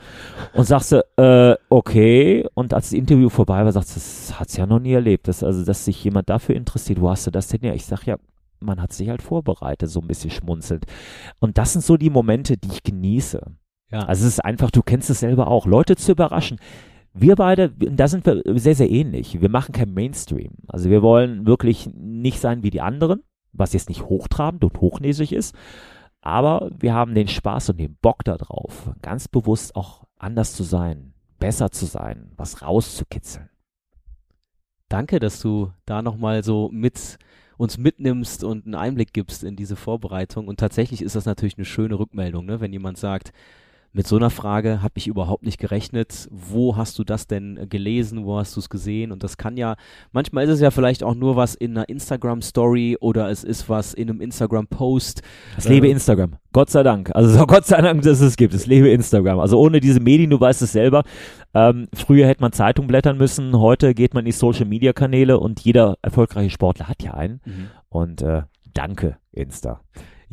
[0.53, 2.45] und sagte, äh, okay.
[2.55, 5.29] Und als das Interview vorbei war, sagt sie, das hat sie ja noch nie erlebt.
[5.29, 7.01] Dass, also, dass sich jemand dafür interessiert.
[7.01, 7.73] Wo hast du das denn ja?
[7.73, 8.17] Ich sage, ja,
[8.59, 10.87] man hat sich halt vorbereitet, so ein bisschen schmunzelt.
[11.39, 13.43] Und das sind so die Momente, die ich genieße.
[13.91, 14.01] Ja.
[14.01, 16.59] Also es ist einfach, du kennst es selber auch, Leute zu überraschen.
[17.13, 19.41] Wir beide, da sind wir sehr, sehr ähnlich.
[19.41, 20.53] Wir machen kein Mainstream.
[20.69, 23.23] Also wir wollen wirklich nicht sein wie die anderen,
[23.53, 25.55] was jetzt nicht hochtrabend und hochnäsig ist.
[26.21, 31.15] Aber wir haben den Spaß und den Bock darauf, ganz bewusst auch anders zu sein,
[31.39, 33.49] besser zu sein, was rauszukitzeln.
[34.89, 37.19] Danke, dass du da nochmal so mit
[37.57, 40.49] uns mitnimmst und einen Einblick gibst in diese Vorbereitung.
[40.49, 42.61] Und tatsächlich ist das natürlich eine schöne Rückmeldung, ne?
[42.61, 43.33] wenn jemand sagt,
[43.93, 46.29] mit so einer Frage habe ich überhaupt nicht gerechnet.
[46.31, 48.25] Wo hast du das denn gelesen?
[48.25, 49.11] Wo hast du es gesehen?
[49.11, 49.77] Und das kann ja,
[50.13, 53.93] manchmal ist es ja vielleicht auch nur was in einer Instagram-Story oder es ist was
[53.93, 55.23] in einem Instagram-Post.
[55.57, 56.37] Es lebe äh, Instagram.
[56.53, 57.11] Gott sei Dank.
[57.15, 58.55] Also Gott sei Dank, dass es gibt.
[58.55, 59.41] Es lebe Instagram.
[59.41, 61.03] Also ohne diese Medien, du weißt es selber.
[61.53, 63.59] Ähm, früher hätte man Zeitung blättern müssen.
[63.59, 67.41] Heute geht man in die Social-Media-Kanäle und jeder erfolgreiche Sportler hat ja einen.
[67.45, 67.71] Mhm.
[67.89, 69.81] Und äh, danke, Insta.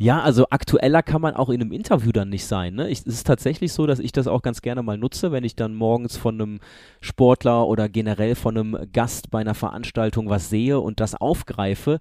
[0.00, 2.76] Ja, also aktueller kann man auch in einem Interview dann nicht sein.
[2.76, 2.88] Ne?
[2.88, 5.56] Ich, es ist tatsächlich so, dass ich das auch ganz gerne mal nutze, wenn ich
[5.56, 6.60] dann morgens von einem
[7.00, 11.98] Sportler oder generell von einem Gast bei einer Veranstaltung was sehe und das aufgreife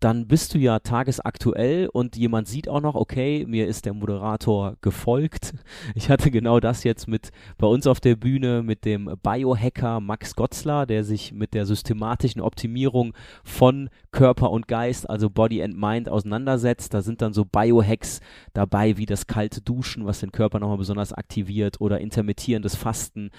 [0.00, 4.76] dann bist du ja tagesaktuell und jemand sieht auch noch, okay, mir ist der Moderator
[4.80, 5.54] gefolgt.
[5.94, 10.36] Ich hatte genau das jetzt mit bei uns auf der Bühne mit dem Biohacker Max
[10.36, 16.08] Gotzler, der sich mit der systematischen Optimierung von Körper und Geist, also Body and Mind,
[16.08, 16.94] auseinandersetzt.
[16.94, 18.20] Da sind dann so Biohacks
[18.52, 23.30] dabei, wie das kalte Duschen, was den Körper nochmal besonders aktiviert, oder intermittierendes Fasten,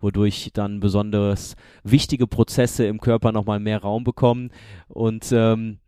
[0.00, 4.50] wodurch dann besonders wichtige Prozesse im Körper nochmal mehr Raum bekommen.
[4.88, 5.78] Und ähm,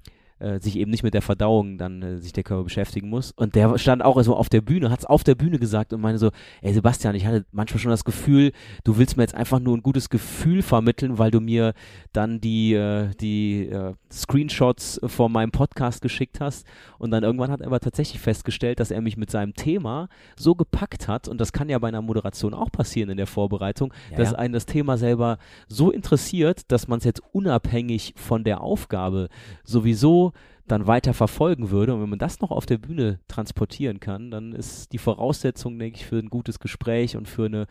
[0.41, 3.33] äh, sich eben nicht mit der Verdauung dann äh, sich der Körper beschäftigen muss.
[3.33, 6.01] Und der stand auch so auf der Bühne, hat es auf der Bühne gesagt und
[6.01, 6.31] meine so,
[6.63, 8.53] ey Sebastian, ich hatte manchmal schon das Gefühl,
[8.85, 11.75] du willst mir jetzt einfach nur ein gutes Gefühl vermitteln, weil du mir
[12.13, 16.67] dann die, äh, die äh, Screenshots von meinem Podcast geschickt hast.
[16.99, 20.55] Und dann irgendwann hat er aber tatsächlich festgestellt, dass er mich mit seinem Thema so
[20.55, 24.19] gepackt hat, und das kann ja bei einer Moderation auch passieren in der Vorbereitung, ja,
[24.19, 24.39] dass ja.
[24.39, 29.29] einen das Thema selber so interessiert, dass man es jetzt unabhängig von der Aufgabe
[29.65, 30.30] sowieso
[30.71, 31.95] dann weiter verfolgen würde.
[31.95, 35.99] Und wenn man das noch auf der Bühne transportieren kann, dann ist die Voraussetzung, denke
[35.99, 37.67] ich, für ein gutes Gespräch und für eine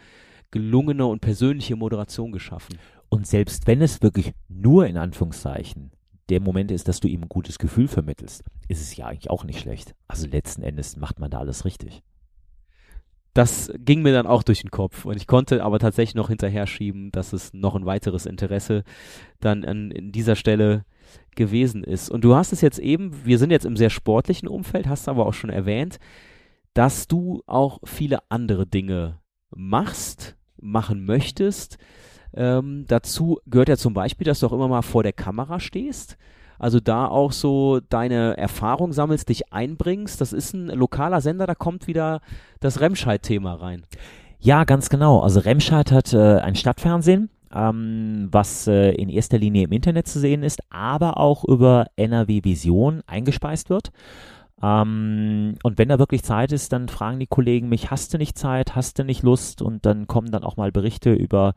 [0.51, 2.77] gelungene und persönliche Moderation geschaffen.
[3.09, 5.91] Und selbst wenn es wirklich nur in Anführungszeichen
[6.29, 9.43] der Moment ist, dass du ihm ein gutes Gefühl vermittelst, ist es ja eigentlich auch
[9.43, 9.95] nicht schlecht.
[10.07, 12.03] Also letzten Endes macht man da alles richtig.
[13.33, 16.67] Das ging mir dann auch durch den Kopf und ich konnte aber tatsächlich noch hinterher
[16.67, 18.83] schieben, dass es noch ein weiteres Interesse
[19.39, 20.83] dann an, in dieser Stelle
[21.35, 22.09] gewesen ist.
[22.09, 25.25] Und du hast es jetzt eben, wir sind jetzt im sehr sportlichen Umfeld, hast aber
[25.25, 25.99] auch schon erwähnt,
[26.73, 29.19] dass du auch viele andere Dinge
[29.49, 31.77] machst, machen möchtest.
[32.33, 36.17] Ähm, dazu gehört ja zum Beispiel, dass du auch immer mal vor der Kamera stehst.
[36.59, 40.19] Also da auch so deine Erfahrung sammelst, dich einbringst.
[40.19, 42.19] Das ist ein lokaler Sender, da kommt wieder
[42.59, 43.85] das Remscheid-Thema rein.
[44.39, 45.21] Ja, ganz genau.
[45.21, 50.19] Also Remscheid hat äh, ein Stadtfernsehen ähm, was äh, in erster Linie im Internet zu
[50.19, 53.91] sehen ist, aber auch über NRW Vision eingespeist wird.
[54.61, 58.37] Ähm, und wenn da wirklich Zeit ist, dann fragen die Kollegen mich, hast du nicht
[58.37, 59.61] Zeit, hast du nicht Lust?
[59.61, 61.53] Und dann kommen dann auch mal Berichte über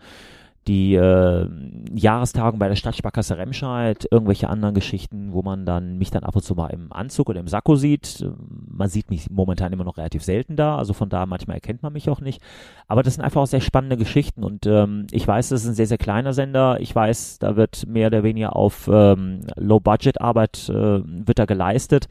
[0.69, 1.49] die äh,
[1.93, 6.43] Jahrestagung bei der Stadtsparkasse Remscheid, irgendwelche anderen Geschichten, wo man dann mich dann ab und
[6.43, 8.25] zu mal im Anzug oder im Sakko sieht.
[8.69, 11.93] Man sieht mich momentan immer noch relativ selten da, also von da manchmal erkennt man
[11.93, 12.41] mich auch nicht.
[12.87, 15.75] Aber das sind einfach auch sehr spannende Geschichten und ähm, ich weiß, das ist ein
[15.75, 16.81] sehr, sehr kleiner Sender.
[16.81, 22.09] Ich weiß, da wird mehr oder weniger auf ähm, Low-Budget-Arbeit äh, wird da geleistet.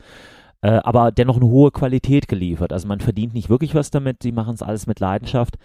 [0.63, 2.71] Äh, aber dennoch eine hohe Qualität geliefert.
[2.71, 5.57] Also man verdient nicht wirklich was damit, sie machen es alles mit Leidenschaft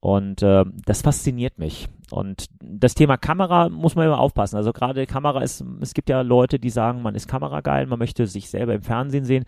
[0.00, 1.88] und äh, das fasziniert mich.
[2.10, 4.56] Und das Thema Kamera muss man immer aufpassen.
[4.56, 8.26] Also gerade Kamera ist, es gibt ja Leute, die sagen, man ist kamerageil, man möchte
[8.26, 9.44] sich selber im Fernsehen sehen.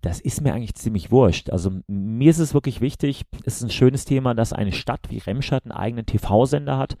[0.00, 1.50] Das ist mir eigentlich ziemlich wurscht.
[1.50, 5.18] Also mir ist es wirklich wichtig, es ist ein schönes Thema, dass eine Stadt wie
[5.18, 6.96] Remscheid einen eigenen TV-Sender hat,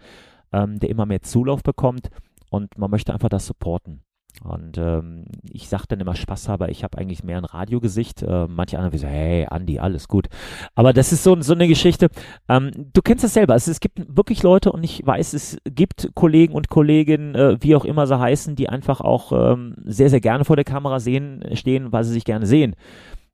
[0.52, 2.10] ähm, der immer mehr Zulauf bekommt
[2.50, 4.02] und man möchte einfach das supporten.
[4.42, 8.22] Und ähm, ich sage dann immer Spaß aber ich habe eigentlich mehr ein Radiogesicht.
[8.22, 10.28] Äh, manche andere sagen, hey, Andi, alles gut.
[10.74, 12.08] Aber das ist so, so eine Geschichte.
[12.48, 13.54] Ähm, du kennst das selber.
[13.54, 17.76] Also es gibt wirklich Leute und ich weiß, es gibt Kollegen und Kolleginnen, äh, wie
[17.76, 21.44] auch immer sie heißen, die einfach auch ähm, sehr, sehr gerne vor der Kamera sehen,
[21.52, 22.76] stehen, weil sie sich gerne sehen.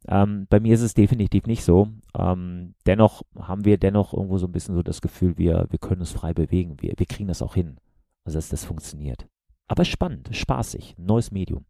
[0.08, 1.88] Ähm, bei mir ist es definitiv nicht so.
[2.16, 6.00] Ähm, dennoch haben wir dennoch irgendwo so ein bisschen so das Gefühl, wir, wir können
[6.00, 6.76] uns frei bewegen.
[6.80, 7.76] Wir, wir kriegen das auch hin.
[8.24, 9.26] Also, dass das funktioniert.
[9.70, 11.64] Aber spannend, spaßig, neues Medium.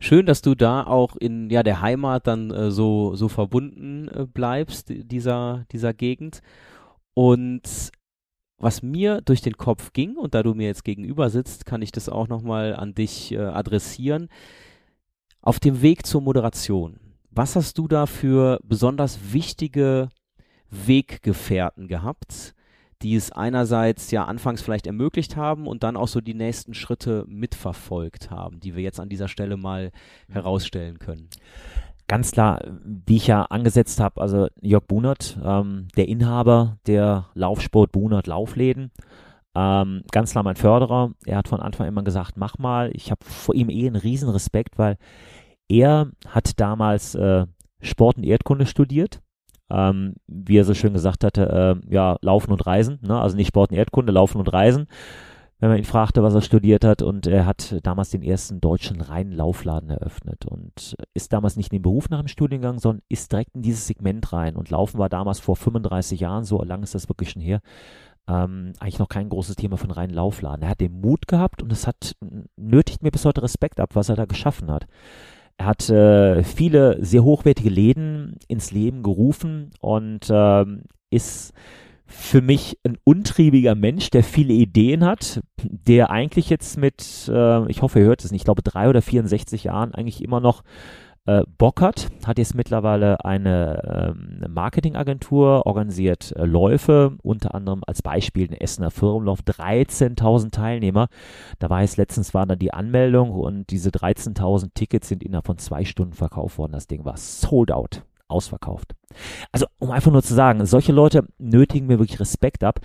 [0.00, 4.24] Schön, dass du da auch in ja, der Heimat dann äh, so, so verbunden äh,
[4.24, 6.40] bleibst, dieser, dieser Gegend.
[7.12, 7.90] Und
[8.56, 11.92] was mir durch den Kopf ging, und da du mir jetzt gegenüber sitzt, kann ich
[11.92, 14.30] das auch nochmal an dich äh, adressieren.
[15.42, 20.08] Auf dem Weg zur Moderation, was hast du da für besonders wichtige
[20.70, 22.54] Weggefährten gehabt,
[23.02, 27.24] die es einerseits ja anfangs vielleicht ermöglicht haben und dann auch so die nächsten Schritte
[27.28, 29.92] mitverfolgt haben, die wir jetzt an dieser Stelle mal
[30.28, 31.28] herausstellen können.
[32.08, 37.92] Ganz klar, wie ich ja angesetzt habe, also Jörg Bunert, ähm, der Inhaber der Laufsport
[37.92, 38.90] Bunert Laufläden,
[39.54, 41.12] ähm, ganz klar mein Förderer.
[41.24, 42.90] Er hat von Anfang an immer gesagt, mach mal.
[42.94, 44.96] Ich habe vor ihm eh einen riesen Respekt, weil
[45.68, 47.46] er hat damals äh,
[47.80, 49.20] Sport und Erdkunde studiert
[49.70, 53.20] ähm, wie er so schön gesagt hatte, äh, ja, Laufen und Reisen, ne?
[53.20, 54.86] also nicht Sport und Erdkunde, Laufen und Reisen,
[55.60, 57.02] wenn man ihn fragte, was er studiert hat.
[57.02, 61.78] Und er hat damals den ersten deutschen reinen Laufladen eröffnet und ist damals nicht in
[61.78, 64.56] den Beruf nach dem Studiengang, sondern ist direkt in dieses Segment rein.
[64.56, 67.60] Und Laufen war damals vor 35 Jahren, so lang ist das wirklich schon her,
[68.28, 70.62] ähm, eigentlich noch kein großes Thema von reinen Laufladen.
[70.62, 72.14] Er hat den Mut gehabt und es hat
[72.56, 74.86] nötigt mir bis heute Respekt ab, was er da geschaffen hat.
[75.58, 81.52] Er hat äh, viele sehr hochwertige Läden ins Leben gerufen und ähm, ist
[82.06, 87.82] für mich ein untriebiger Mensch, der viele Ideen hat, der eigentlich jetzt mit, äh, ich
[87.82, 90.62] hoffe, ihr hört es nicht, ich glaube drei oder 64 Jahren eigentlich immer noch
[91.28, 98.00] äh, Bock hat, hat jetzt mittlerweile eine ähm, Marketingagentur, organisiert äh, Läufe, unter anderem als
[98.00, 101.08] Beispiel den Essener Firmenlauf, 13.000 Teilnehmer.
[101.58, 105.58] Da war es letztens, war dann die Anmeldung und diese 13.000 Tickets sind innerhalb von
[105.58, 106.72] zwei Stunden verkauft worden.
[106.72, 108.94] Das Ding war sold out, ausverkauft.
[109.52, 112.80] Also, um einfach nur zu sagen, solche Leute nötigen mir wirklich Respekt ab,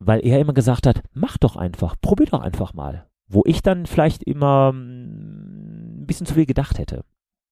[0.00, 3.06] weil er immer gesagt hat, mach doch einfach, probier doch einfach mal.
[3.28, 7.04] Wo ich dann vielleicht immer hm, ein bisschen zu viel gedacht hätte.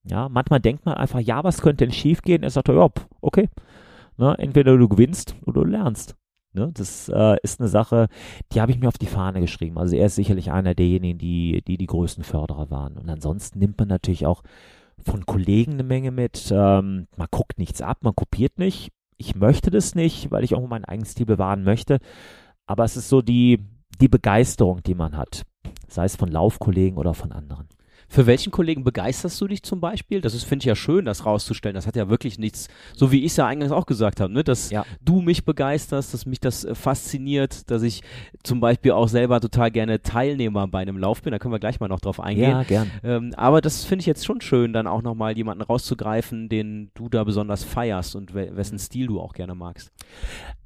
[0.09, 2.42] Ja, manchmal denkt man einfach, ja, was könnte denn schief gehen?
[2.42, 2.88] Er sagt, ja,
[3.21, 3.49] okay.
[4.19, 6.14] Ne, entweder du gewinnst oder du lernst.
[6.53, 8.09] Ne, das äh, ist eine Sache,
[8.53, 9.79] die habe ich mir auf die Fahne geschrieben.
[9.79, 12.97] Also er ist sicherlich einer derjenigen, die, die die größten Förderer waren.
[12.97, 14.42] Und ansonsten nimmt man natürlich auch
[15.05, 16.51] von Kollegen eine Menge mit.
[16.51, 18.90] Ähm, man guckt nichts ab, man kopiert nicht.
[19.19, 21.99] Ich möchte das nicht, weil ich auch meinen eigenen Stil bewahren möchte.
[22.66, 23.64] Aber es ist so die,
[24.01, 25.42] die Begeisterung, die man hat.
[25.88, 27.69] Sei es von Laufkollegen oder von anderen.
[28.09, 30.21] Für welchen Kollegen begeisterst du dich zum Beispiel?
[30.21, 31.75] Das ist, finde ich ja schön, das rauszustellen.
[31.75, 34.45] Das hat ja wirklich nichts, so wie ich es ja eingangs auch gesagt habe, ne?
[34.45, 34.85] dass ja.
[35.01, 38.03] du mich begeisterst, dass mich das äh, fasziniert, dass ich
[38.42, 41.33] zum Beispiel auch selber total gerne Teilnehmer bei einem Lauf bin.
[41.33, 42.51] Da können wir gleich mal noch drauf eingehen.
[42.51, 42.90] Ja, gern.
[43.03, 47.09] Ähm, aber das finde ich jetzt schon schön, dann auch nochmal jemanden rauszugreifen, den du
[47.09, 49.90] da besonders feierst und wessen Stil du auch gerne magst.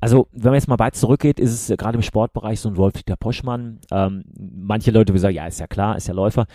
[0.01, 3.17] Also, wenn man jetzt mal weit zurückgeht, ist es gerade im Sportbereich so ein Wolf-Dieter
[3.17, 3.81] Poschmann.
[3.91, 6.47] Ähm, manche Leute sagen, ja, ist ja klar, ist ja Läufer.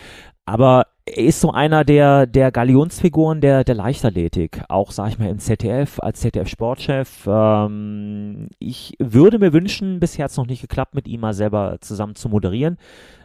[0.45, 4.61] Aber er ist so einer der, der Galionsfiguren der, der Leichtathletik.
[4.69, 7.27] Auch, sag ich mal, im ZDF, als ZDF-Sportchef.
[7.27, 11.77] Ähm, ich würde mir wünschen, bisher hat es noch nicht geklappt, mit ihm mal selber
[11.81, 12.77] zusammen zu moderieren.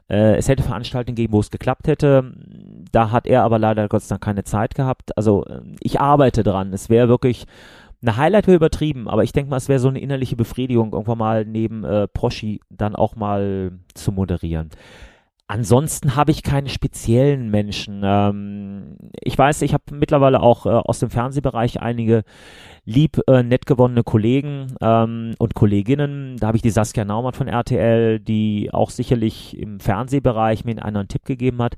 [0.09, 2.33] Äh, es hätte Veranstaltungen gegeben, wo es geklappt hätte.
[2.93, 5.17] Da hat er aber leider Gott sei Dank keine Zeit gehabt.
[5.17, 6.73] Also, äh, ich arbeite dran.
[6.73, 7.47] Es wäre wirklich
[8.03, 11.19] eine Highlight wäre übertrieben, aber ich denke mal, es wäre so eine innerliche Befriedigung, irgendwann
[11.19, 14.71] mal neben äh, Proschi dann auch mal zu moderieren.
[15.51, 18.03] Ansonsten habe ich keine speziellen Menschen.
[18.05, 22.23] Ähm, ich weiß, ich habe mittlerweile auch äh, aus dem Fernsehbereich einige
[22.85, 26.37] lieb, äh, nett gewonnene Kollegen ähm, und Kolleginnen.
[26.37, 31.09] Da habe ich die Saskia Naumann von RTL, die auch sicherlich im Fernsehbereich mir einen
[31.09, 31.75] Tipp gegeben hat.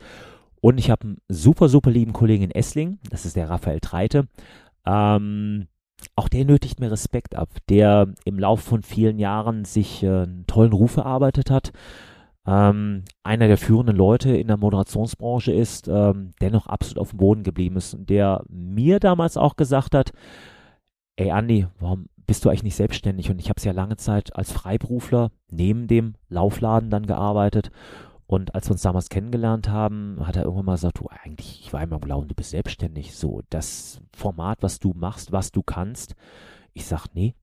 [0.60, 4.28] Und ich habe einen super, super lieben Kollegen in Essling, das ist der Raphael Treite.
[4.84, 5.68] Ähm,
[6.14, 10.44] auch der nötigt mir Respekt ab, der im Laufe von vielen Jahren sich äh, einen
[10.46, 11.72] tollen Ruf erarbeitet hat
[12.46, 17.42] ähm, einer der führenden Leute in der Moderationsbranche ist, ähm, dennoch absolut auf dem Boden
[17.42, 20.12] geblieben ist und der mir damals auch gesagt hat,
[21.16, 23.30] ey Andi, warum bist du eigentlich nicht selbstständig?
[23.30, 27.70] Und ich habe sehr lange Zeit als Freiberufler neben dem Laufladen dann gearbeitet
[28.32, 31.72] und als wir uns damals kennengelernt haben, hat er irgendwann mal gesagt, du eigentlich, ich
[31.74, 33.14] war immer glauben, du bist selbstständig.
[33.14, 36.14] So, das Format, was du machst, was du kannst.
[36.72, 37.34] Ich sag, nee,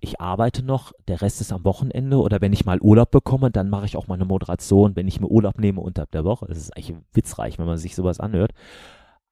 [0.00, 3.68] ich arbeite noch, der Rest ist am Wochenende oder wenn ich mal Urlaub bekomme, dann
[3.68, 6.46] mache ich auch mal eine Moderation, wenn ich mir Urlaub nehme unterhalb der Woche.
[6.46, 8.52] Das ist eigentlich witzreich, wenn man sich sowas anhört.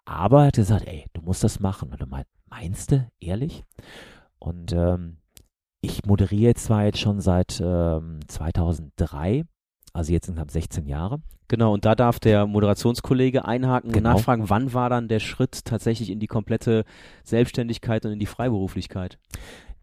[0.05, 1.91] Aber er hat gesagt, ey, du musst das machen.
[1.93, 3.65] Und er meint, meinst du, ehrlich?
[4.39, 5.19] Und ähm,
[5.81, 9.45] ich moderiere zwar jetzt schon seit ähm, 2003,
[9.93, 11.21] also jetzt insgesamt 16 Jahre.
[11.49, 14.11] Genau, und da darf der Moderationskollege einhaken Genau.
[14.11, 16.85] und nachfragen, wann war dann der Schritt tatsächlich in die komplette
[17.23, 19.19] Selbstständigkeit und in die Freiberuflichkeit?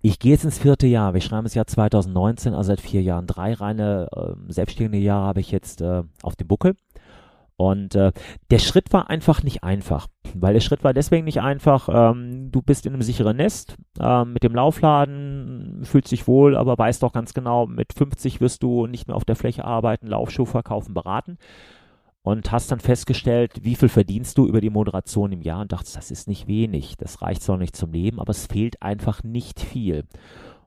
[0.05, 1.13] Ich gehe jetzt ins vierte Jahr.
[1.13, 3.25] Wir schreiben das Jahr 2019, also seit vier Jahren.
[3.25, 6.75] Drei reine ähm, selbstständige Jahre habe ich jetzt äh, auf dem Buckel.
[7.55, 8.11] Und äh,
[8.51, 11.87] der Schritt war einfach nicht einfach, weil der Schritt war deswegen nicht einfach.
[11.89, 16.77] Ähm, du bist in einem sicheren Nest ähm, mit dem Laufladen, fühlst dich wohl, aber
[16.77, 20.43] weißt doch ganz genau, mit 50 wirst du nicht mehr auf der Fläche arbeiten, Laufschuh
[20.43, 21.37] verkaufen, beraten.
[22.23, 25.97] Und hast dann festgestellt, wie viel verdienst du über die Moderation im Jahr und dachtest,
[25.97, 29.59] das ist nicht wenig, das reicht zwar nicht zum Leben, aber es fehlt einfach nicht
[29.59, 30.05] viel.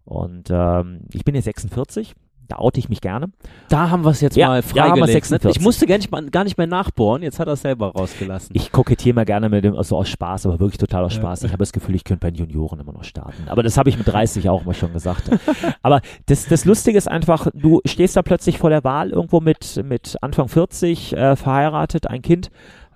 [0.05, 2.15] Und ähm, ich bin jetzt 46,
[2.49, 3.27] da oute ich mich gerne.
[3.69, 5.07] Da haben wir es jetzt Ja, mal freigelegt.
[5.07, 5.13] ne?
[5.13, 5.57] 46.
[5.57, 8.51] Ich musste gar nicht, mal- gar nicht mehr nachbohren, jetzt hat er es selber rausgelassen.
[8.55, 11.21] Ich kokettiere mal gerne mit dem, also aus Spaß, aber wirklich total aus Ja.
[11.21, 11.43] Spaß.
[11.45, 13.49] Ich habe das Gefühl, ich könnte bei den Junioren immer noch starten.
[13.49, 15.31] Aber das habe ich mit 30 auch mal schon gesagt.
[15.83, 19.83] aber das, das Lustige ist einfach, du stehst da plötzlich vor der Wahl, irgendwo mit,
[19.85, 22.51] mit Anfang 40, äh, verheiratet, ein Kind,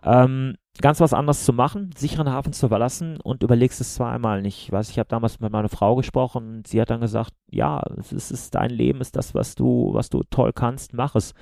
[0.05, 4.65] ähm, ganz was anderes zu machen, sicheren Hafen zu verlassen und überlegst es zweimal nicht.
[4.65, 7.83] Ich weiß, ich habe damals mit meiner Frau gesprochen und sie hat dann gesagt, ja,
[7.99, 11.35] es ist, dein Leben, ist das, was du, was du toll kannst, mach es.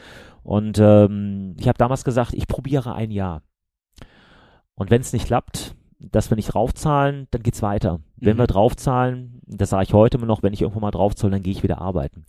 [0.42, 3.42] Und ähm, ich habe damals gesagt, ich probiere ein Jahr.
[4.74, 7.98] Und wenn es nicht klappt, dass wir nicht draufzahlen, dann geht's weiter.
[8.16, 8.40] Wenn Mhm.
[8.40, 11.52] wir draufzahlen, das sage ich heute immer noch, wenn ich irgendwo mal draufzahle, dann gehe
[11.52, 12.24] ich wieder arbeiten.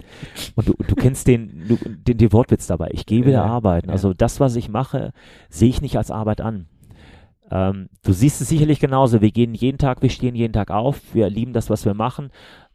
[0.56, 2.90] Und du, du kennst den, du, den, den Wortwitz dabei.
[2.94, 3.90] Ich gehe wieder Ja, arbeiten.
[3.90, 3.94] ja.
[3.94, 5.14] Also das, was ich mache,
[5.50, 6.66] sehe ich nicht als Arbeit an.
[7.52, 9.22] Ähm, du siehst es sicherlich genauso.
[9.22, 11.02] Wir gehen jeden Tag, wir stehen jeden Tag auf.
[11.14, 12.30] Wir lieben das, was wir machen.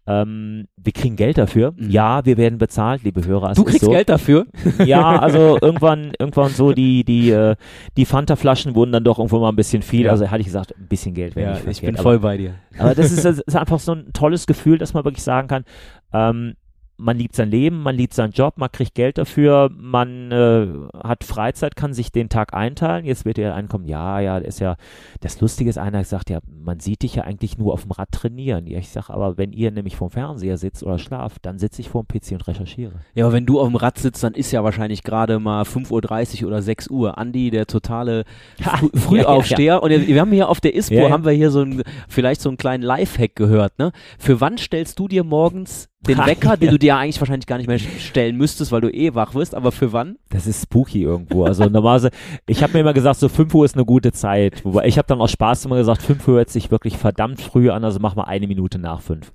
[0.06, 1.72] Ähm, wir kriegen Geld dafür.
[1.76, 1.88] Mhm.
[1.88, 3.52] Ja, wir werden bezahlt, liebe Hörer.
[3.52, 3.90] es du kriegst so.
[3.90, 4.46] Geld dafür?
[4.84, 7.56] Ja, also irgendwann, irgendwann so die, die, äh,
[7.96, 10.04] die Fanta-Flaschen wurden dann doch irgendwo mal ein bisschen viel.
[10.04, 10.10] Ja.
[10.10, 12.36] Also hatte ich gesagt, ein bisschen Geld wäre Ja, nicht ich bin aber, voll bei
[12.36, 12.54] dir.
[12.78, 15.64] aber das ist, das ist einfach so ein tolles Gefühl, dass man wirklich sagen kann,
[16.12, 16.54] ähm,
[16.96, 20.66] man liebt sein Leben, man liebt seinen Job, man kriegt Geld dafür, man äh,
[21.02, 23.04] hat Freizeit, kann sich den Tag einteilen.
[23.04, 24.76] Jetzt wird ja einkommen, ja, ja, ist ja,
[25.20, 28.12] das Lustige ist, einer sagt ja, man sieht dich ja eigentlich nur auf dem Rad
[28.12, 28.66] trainieren.
[28.66, 31.88] Ja, ich sage, aber wenn ihr nämlich vorm Fernseher sitzt oder schlaft, dann sitze ich
[31.88, 32.92] vor dem PC und recherchiere.
[33.14, 36.42] Ja, aber wenn du auf dem Rad sitzt, dann ist ja wahrscheinlich gerade mal 5.30
[36.42, 37.18] Uhr oder 6 Uhr.
[37.18, 38.24] Andi, der totale
[38.64, 39.82] Ha, Frü ja, Frühaufsteher.
[39.82, 41.10] Und wir haben hier auf der ISPO, Ja, ja.
[41.10, 43.92] haben wir hier so ein, vielleicht so einen kleinen Lifehack gehört, ne?
[44.18, 47.66] Für wann stellst du dir morgens den Wecker, den du dir eigentlich wahrscheinlich gar nicht
[47.66, 50.16] mehr stellen müsstest, weil du eh wach wirst, aber für wann?
[50.30, 51.44] Das ist spooky irgendwo.
[51.44, 52.10] Also normalerweise,
[52.46, 54.64] ich habe mir immer gesagt, so 5 Uhr ist eine gute Zeit.
[54.64, 57.70] Wobei ich habe dann aus Spaß immer gesagt, 5 Uhr hört sich wirklich verdammt früh
[57.70, 59.32] an, also mach mal eine Minute nach 5.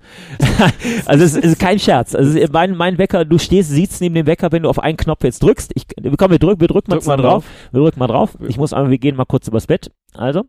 [1.06, 2.14] also es ist kein Scherz.
[2.14, 5.24] Also mein, mein Wecker, du stehst, siehst neben dem Wecker, wenn du auf einen Knopf
[5.24, 5.72] jetzt drückst.
[5.74, 5.86] Ich,
[6.18, 7.44] komm, wir drücken, wir drücken mal Drück mal zusammen drauf.
[7.72, 8.36] Wir drücken mal drauf.
[8.46, 9.90] Ich muss einmal, wir gehen mal kurz übers Bett.
[10.14, 10.44] Also,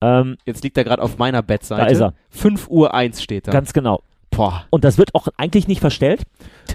[0.00, 1.82] ähm, Jetzt liegt er gerade auf meiner Bettseite.
[1.82, 2.14] Da ist er.
[2.30, 3.52] 5 Uhr 1 steht da.
[3.52, 4.02] ganz genau.
[4.30, 4.64] Boah.
[4.70, 6.22] Und das wird auch eigentlich nicht verstellt.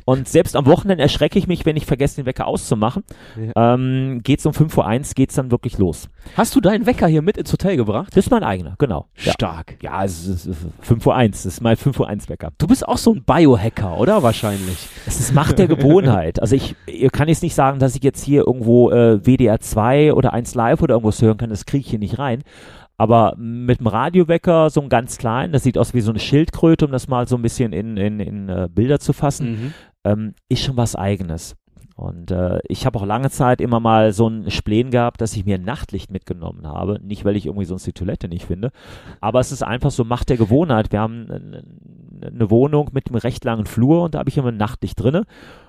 [0.05, 3.03] Und selbst am Wochenende erschrecke ich mich, wenn ich vergesse, den Wecker auszumachen.
[3.55, 6.09] Ähm, geht's um 5 Uhr 1, geht's dann wirklich los.
[6.35, 8.09] Hast du deinen Wecker hier mit ins Hotel gebracht?
[8.09, 9.07] Das ist mein eigener, genau.
[9.17, 9.31] Ja.
[9.31, 9.77] Stark.
[9.81, 12.51] Ja, es ist, es ist 5 Uhr 1, das ist mein 5 Uhr 1 Wecker.
[12.57, 14.23] Du bist auch so ein Biohacker, oder?
[14.23, 14.87] Wahrscheinlich.
[15.05, 16.41] Es ist Macht der Gewohnheit.
[16.41, 20.13] Also ich, ich kann jetzt nicht sagen, dass ich jetzt hier irgendwo äh, WDR 2
[20.13, 22.43] oder 1 Live oder irgendwas hören kann, das kriege ich hier nicht rein.
[22.97, 26.85] Aber mit dem Radiowecker, so ein ganz klein, das sieht aus wie so eine Schildkröte,
[26.85, 29.73] um das mal so ein bisschen in, in, in äh, Bilder zu fassen, Mhm.
[30.03, 31.55] ähm, ist schon was Eigenes.
[31.95, 35.45] Und äh, ich habe auch lange Zeit immer mal so ein Spleen gehabt, dass ich
[35.45, 36.99] mir ein Nachtlicht mitgenommen habe.
[37.03, 38.71] Nicht, weil ich irgendwie sonst die Toilette nicht finde,
[39.21, 40.91] aber es ist einfach so Macht der Gewohnheit.
[40.91, 41.63] Wir haben eine,
[42.25, 45.25] eine Wohnung mit einem recht langen Flur und da habe ich immer ein Nachtlicht drinne.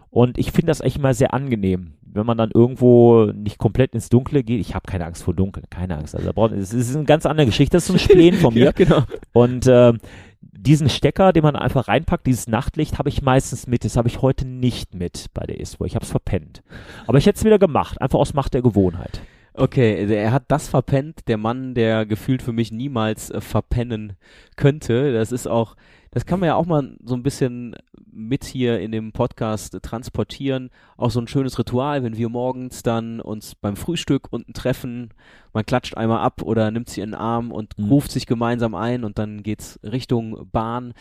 [0.08, 4.08] Und ich finde das echt mal sehr angenehm, wenn man dann irgendwo nicht komplett ins
[4.08, 4.60] Dunkle geht.
[4.60, 6.14] Ich habe keine Angst vor Dunkel, keine Angst.
[6.16, 7.76] Also braucht- es ist eine ganz andere Geschichte.
[7.76, 8.66] Das ist so ein Spleen von mir.
[8.66, 9.02] Ja, genau.
[9.32, 9.92] Und äh,
[10.40, 13.84] diesen Stecker, den man einfach reinpackt, dieses Nachtlicht, habe ich meistens mit.
[13.84, 15.84] Das habe ich heute nicht mit bei der ISPO.
[15.84, 16.62] Ich habe es verpennt.
[17.06, 19.20] Aber ich hätte es wieder gemacht, einfach aus Macht der Gewohnheit.
[19.56, 24.14] Okay, er hat das verpennt, der Mann, der gefühlt für mich niemals äh, verpennen
[24.56, 25.12] könnte.
[25.12, 25.76] Das ist auch,
[26.14, 27.74] das kann man ja auch mal so ein bisschen
[28.10, 30.70] mit hier in dem Podcast transportieren.
[30.96, 35.10] Auch so ein schönes Ritual, wenn wir morgens dann uns beim Frühstück unten treffen,
[35.52, 37.88] man klatscht einmal ab oder nimmt sie in den Arm und Mhm.
[37.88, 40.94] ruft sich gemeinsam ein und dann geht's Richtung Bahn.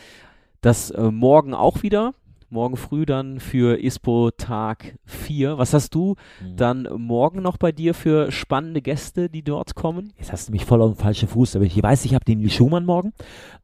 [0.62, 2.15] Das äh, morgen auch wieder.
[2.54, 5.58] Morgen früh dann für ISPO Tag 4.
[5.58, 6.16] Was hast du
[6.56, 10.13] dann morgen noch bei dir für spannende Gäste, die dort kommen?
[10.20, 11.56] Jetzt hast du mich voll auf den falschen Fuß.
[11.56, 13.12] Aber ich weiß, ich habe den Schumann morgen.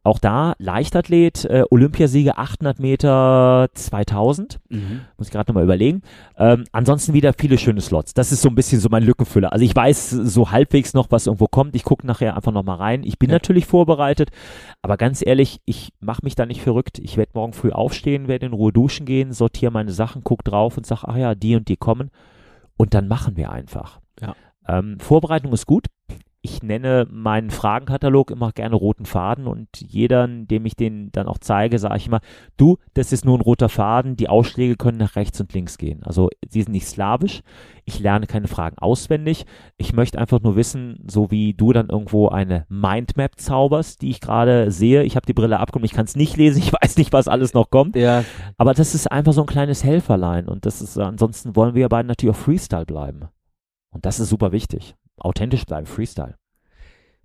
[0.02, 4.60] Auch da Leichtathlet, äh, Olympiasieger 800 Meter 2000.
[5.18, 6.02] Muss ich gerade nochmal überlegen.
[6.36, 8.16] Ähm, ansonsten wieder viele schöne Slots.
[8.16, 9.54] Das ist so ein bisschen so mein Lückenfüller.
[9.54, 11.76] Also ich weiß so halbwegs noch, was irgendwo kommt.
[11.76, 13.04] Ich gucke nachher einfach nochmal rein.
[13.04, 13.36] Ich bin Ja.
[13.36, 14.32] natürlich vorbereitet.
[14.82, 16.98] Aber ganz ehrlich, ich mache mich da nicht verrückt.
[16.98, 20.78] Ich werde morgen früh aufstehen, werde in Ruhe duschen gehen, sortiere meine Sachen, guck drauf
[20.78, 22.10] und sage, ach ja, die und die kommen.
[22.78, 24.00] und dann machen wir einfach.
[24.22, 24.36] Ja.
[24.66, 25.88] Ähm, Vorbereitung ist gut.
[26.42, 31.38] Ich nenne meinen Fragenkatalog immer gerne roten Faden und jeder, dem ich den dann auch
[31.38, 32.22] zeige, sage ich immer,
[32.56, 36.02] du, das ist nur ein roter Faden, die Ausschläge können nach rechts und links gehen.
[36.04, 37.42] Also sie sind nicht slawisch,
[37.84, 39.46] ich lerne keine Fragen auswendig,
[39.78, 44.22] ich möchte einfach nur wissen, so wie du dann irgendwo eine Mindmap zauberst, die ich
[44.22, 47.12] gerade sehe, ich habe die Brille abgenommen, ich kann es nicht lesen, ich weiß nicht,
[47.12, 48.24] was alles noch kommt, Ja,
[48.58, 51.88] aber das ist einfach so ein kleines Helferlein und das ist, ansonsten wollen wir ja
[51.90, 53.28] beide natürlich auch Freestyle bleiben.
[53.92, 54.96] Und das ist super wichtig.
[55.22, 56.36] Authentisch bleiben, Freestyle.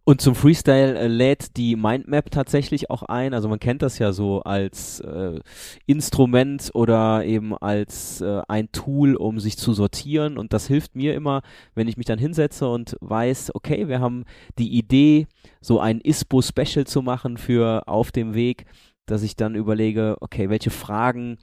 [0.07, 3.33] Und zum Freestyle äh, lädt die Mindmap tatsächlich auch ein.
[3.33, 5.41] Also man kennt das ja so als äh,
[5.87, 10.37] Instrument oder eben als äh, ein Tool, um sich zu sortieren.
[10.37, 11.41] Und das hilft mir immer,
[11.75, 14.25] wenn ich mich dann hinsetze und weiß, okay, wir haben
[14.59, 15.27] die Idee,
[15.63, 18.67] so ein ISPO-Special zu machen für auf dem Weg,
[19.07, 21.39] dass ich dann überlege, okay, welche Fragen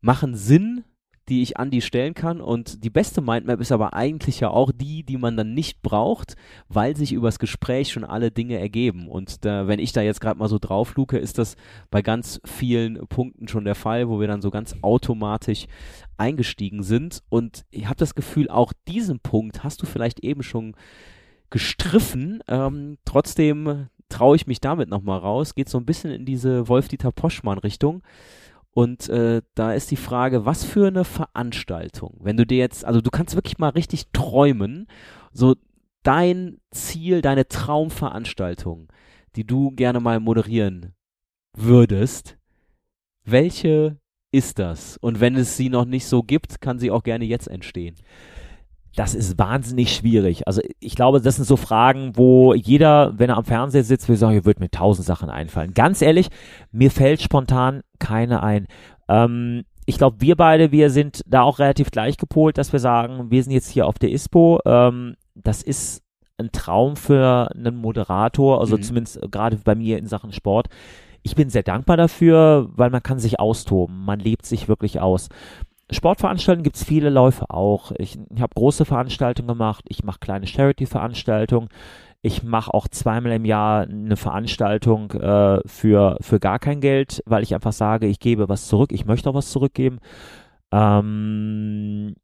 [0.00, 0.84] machen Sinn
[1.28, 2.40] die ich an die stellen kann.
[2.40, 6.36] Und die beste Mindmap ist aber eigentlich ja auch die, die man dann nicht braucht,
[6.68, 9.08] weil sich übers Gespräch schon alle Dinge ergeben.
[9.08, 11.56] Und da, wenn ich da jetzt gerade mal so drauf luke, ist das
[11.90, 15.66] bei ganz vielen Punkten schon der Fall, wo wir dann so ganz automatisch
[16.16, 17.22] eingestiegen sind.
[17.28, 20.76] Und ich habe das Gefühl, auch diesen Punkt hast du vielleicht eben schon
[21.50, 22.42] gestriffen.
[22.48, 25.54] Ähm, trotzdem traue ich mich damit nochmal raus.
[25.54, 28.02] Geht so ein bisschen in diese Wolf-Dieter Poschmann-Richtung.
[28.74, 33.00] Und äh, da ist die Frage, was für eine Veranstaltung, wenn du dir jetzt, also
[33.00, 34.88] du kannst wirklich mal richtig träumen,
[35.32, 35.54] so
[36.02, 38.92] dein Ziel, deine Traumveranstaltung,
[39.36, 40.92] die du gerne mal moderieren
[41.56, 42.36] würdest,
[43.24, 43.96] welche
[44.32, 44.96] ist das?
[44.96, 47.94] Und wenn es sie noch nicht so gibt, kann sie auch gerne jetzt entstehen.
[48.96, 50.46] Das ist wahnsinnig schwierig.
[50.46, 54.16] Also ich glaube, das sind so Fragen, wo jeder, wenn er am Fernseher sitzt, will
[54.16, 55.74] sagen, hier wird mir tausend Sachen einfallen.
[55.74, 56.28] Ganz ehrlich,
[56.70, 58.66] mir fällt spontan keine ein.
[59.08, 63.30] Ähm, ich glaube, wir beide, wir sind da auch relativ gleich gepolt, dass wir sagen,
[63.30, 64.60] wir sind jetzt hier auf der ISPO.
[64.64, 66.02] Ähm, das ist
[66.38, 68.82] ein Traum für einen Moderator, also Mhm.
[68.82, 70.68] zumindest gerade bei mir in Sachen Sport.
[71.22, 75.28] Ich bin sehr dankbar dafür, weil man kann sich austoben, man lebt sich wirklich aus.
[75.90, 77.92] Sportveranstaltungen gibt es viele Läufe auch.
[77.98, 81.68] Ich, ich habe große Veranstaltungen gemacht, ich mache kleine Charity-Veranstaltungen,
[82.22, 87.42] ich mache auch zweimal im Jahr eine Veranstaltung äh, für, für gar kein Geld, weil
[87.42, 89.98] ich einfach sage, ich gebe was zurück, ich möchte auch was zurückgeben.
[90.72, 92.14] Ähm,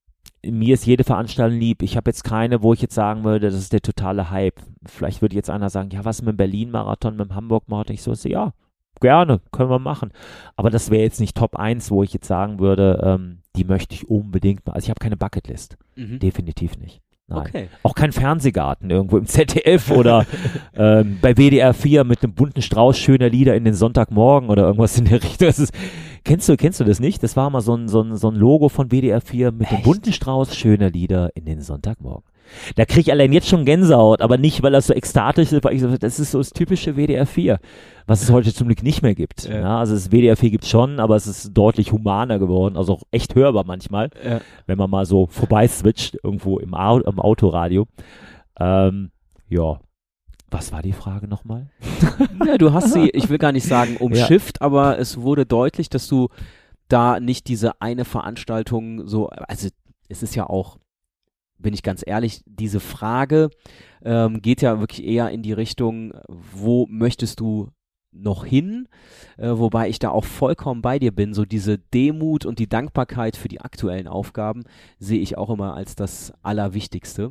[0.43, 1.83] mir ist jede Veranstaltung lieb.
[1.83, 4.61] Ich habe jetzt keine, wo ich jetzt sagen würde, das ist der totale Hype.
[4.87, 7.95] Vielleicht würde jetzt einer sagen, ja, was mit dem Berlin-Marathon, mit dem Hamburg-Marathon?
[7.95, 8.53] Ich so, ja,
[9.01, 10.13] gerne, können wir machen.
[10.57, 13.95] Aber das wäre jetzt nicht Top 1, wo ich jetzt sagen würde, ähm, die möchte
[13.95, 14.73] ich unbedingt mal.
[14.75, 15.77] Also ich habe keine Bucketlist.
[15.97, 16.19] Mhm.
[16.19, 17.01] Definitiv nicht.
[17.31, 17.47] Nein.
[17.47, 17.69] Okay.
[17.85, 20.27] Auch kein Fernsehgarten irgendwo im ZDF oder
[20.75, 24.99] ähm, bei WDR 4 mit einem bunten Strauß schöner Lieder in den Sonntagmorgen oder irgendwas
[24.99, 25.47] in der Richtung.
[25.47, 25.73] Das ist,
[26.25, 27.23] kennst du, kennst du das nicht?
[27.23, 29.77] Das war mal so ein, so ein, so ein Logo von WDR 4 mit dem
[29.77, 29.85] Echt?
[29.85, 32.25] bunten Strauß schöner Lieder in den Sonntagmorgen.
[32.77, 35.75] Da kriege ich allein jetzt schon Gänsehaut, aber nicht, weil das so ekstatisch ist, weil
[35.75, 37.59] ich so, das ist so das typische WDR 4,
[38.07, 39.45] was es heute zum Glück nicht mehr gibt.
[39.45, 39.61] Ja.
[39.61, 39.79] Ja.
[39.79, 43.03] also das WDR 4 gibt es schon, aber es ist deutlich humaner geworden, also auch
[43.11, 44.41] echt hörbar manchmal Ja.
[44.67, 47.87] wenn man mal so vorbei switcht irgendwo im, Au im Autoradio.
[48.59, 49.11] Ähm,
[49.49, 49.79] ja.
[50.51, 51.71] Was war die Frage nochmal?
[52.47, 56.09] Ja, du hast sie, ich will gar nicht sagen umschifft, aber es wurde deutlich, dass
[56.09, 56.29] du
[56.89, 59.69] da nicht diese eine Veranstaltung so, also
[60.09, 60.77] es ist ja auch,
[61.61, 63.51] bin ich ganz ehrlich, diese Frage
[64.05, 67.69] ähm, geht ja wirklich eher in die Richtung, wo möchtest du
[68.13, 68.89] noch hin,
[69.37, 71.35] äh, wobei ich da auch vollkommen bei dir bin.
[71.35, 74.65] So diese Demut und die Dankbarkeit für die aktuellen Aufgaben
[74.99, 77.31] sehe ich auch immer als das Allerwichtigste.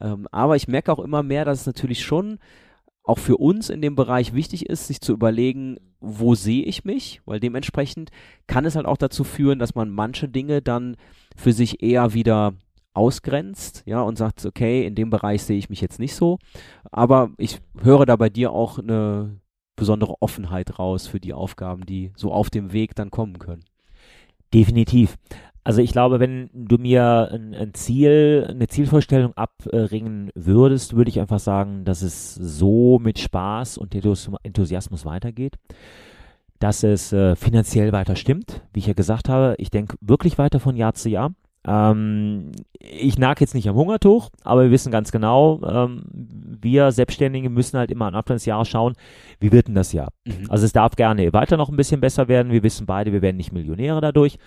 [0.00, 2.38] Ähm, aber ich merke auch immer mehr, dass es natürlich schon
[3.02, 7.20] auch für uns in dem Bereich wichtig ist, sich zu überlegen, wo sehe ich mich,
[7.26, 8.10] weil dementsprechend
[8.46, 10.96] kann es halt auch dazu führen, dass man manche Dinge dann
[11.36, 12.54] für sich eher wieder
[12.94, 16.38] ausgrenzt, ja, und sagt, okay, in dem Bereich sehe ich mich jetzt nicht so,
[16.90, 19.40] aber ich höre da bei dir auch eine
[19.76, 23.64] besondere Offenheit raus für die Aufgaben, die so auf dem Weg dann kommen können.
[24.52, 25.16] Definitiv.
[25.64, 31.40] Also ich glaube, wenn du mir ein, Ziel, eine Zielvorstellung abringen würdest, würde ich einfach
[31.40, 35.56] sagen, dass es so mit Spaß und Enthus- Enthusiasmus weitergeht,
[36.60, 39.54] dass es äh, finanziell weiter stimmt, wie ich ja gesagt habe.
[39.58, 41.34] Ich denke wirklich weiter von Jahr zu Jahr.
[41.66, 47.48] Ähm, ich nag jetzt nicht am Hungertuch, aber wir wissen ganz genau, ähm, wir Selbstständige
[47.48, 48.94] müssen halt immer am Anfang des Jahres schauen,
[49.40, 50.12] wie wird denn das Jahr?
[50.48, 52.52] Also es darf gerne weiter noch ein bisschen besser werden.
[52.52, 54.38] Wir wissen beide, wir werden nicht Millionäre dadurch.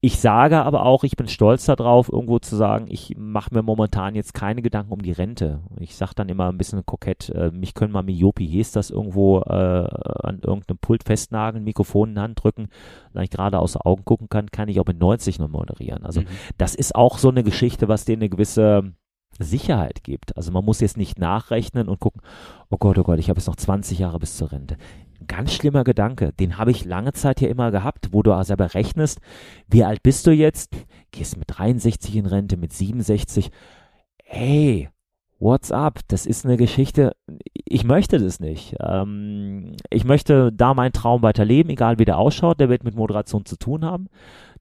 [0.00, 4.14] Ich sage aber auch, ich bin stolz darauf, irgendwo zu sagen, ich mache mir momentan
[4.14, 5.60] jetzt keine Gedanken um die Rente.
[5.80, 9.40] Ich sage dann immer ein bisschen kokett, äh, mich können mal Miopi, hieß das irgendwo
[9.40, 12.68] äh, an irgendeinem Pult festnageln, Mikrofon in die Hand drücken,
[13.24, 16.04] ich gerade außer Augen gucken kann, kann ich auch mit 90 noch moderieren.
[16.04, 16.26] Also Mhm.
[16.58, 18.92] das ist auch so eine Geschichte, was dir eine gewisse
[19.38, 20.36] Sicherheit gibt.
[20.36, 22.22] Also man muss jetzt nicht nachrechnen und gucken,
[22.70, 24.76] oh Gott, oh Gott, ich habe jetzt noch 20 Jahre bis zur Rente.
[25.20, 28.44] Ein ganz schlimmer Gedanke, den habe ich lange Zeit ja immer gehabt, wo du auch
[28.44, 29.20] selber rechnest,
[29.68, 30.74] wie alt bist du jetzt?
[31.10, 33.50] Gehst mit 63 in Rente, mit 67.
[34.24, 34.88] Hey,
[35.38, 36.00] what's up?
[36.08, 37.16] Das ist eine Geschichte,
[37.52, 38.76] ich möchte das nicht.
[38.80, 43.44] Ähm, ich möchte da meinen Traum weiterleben, egal wie der ausschaut, der wird mit Moderation
[43.44, 44.08] zu tun haben.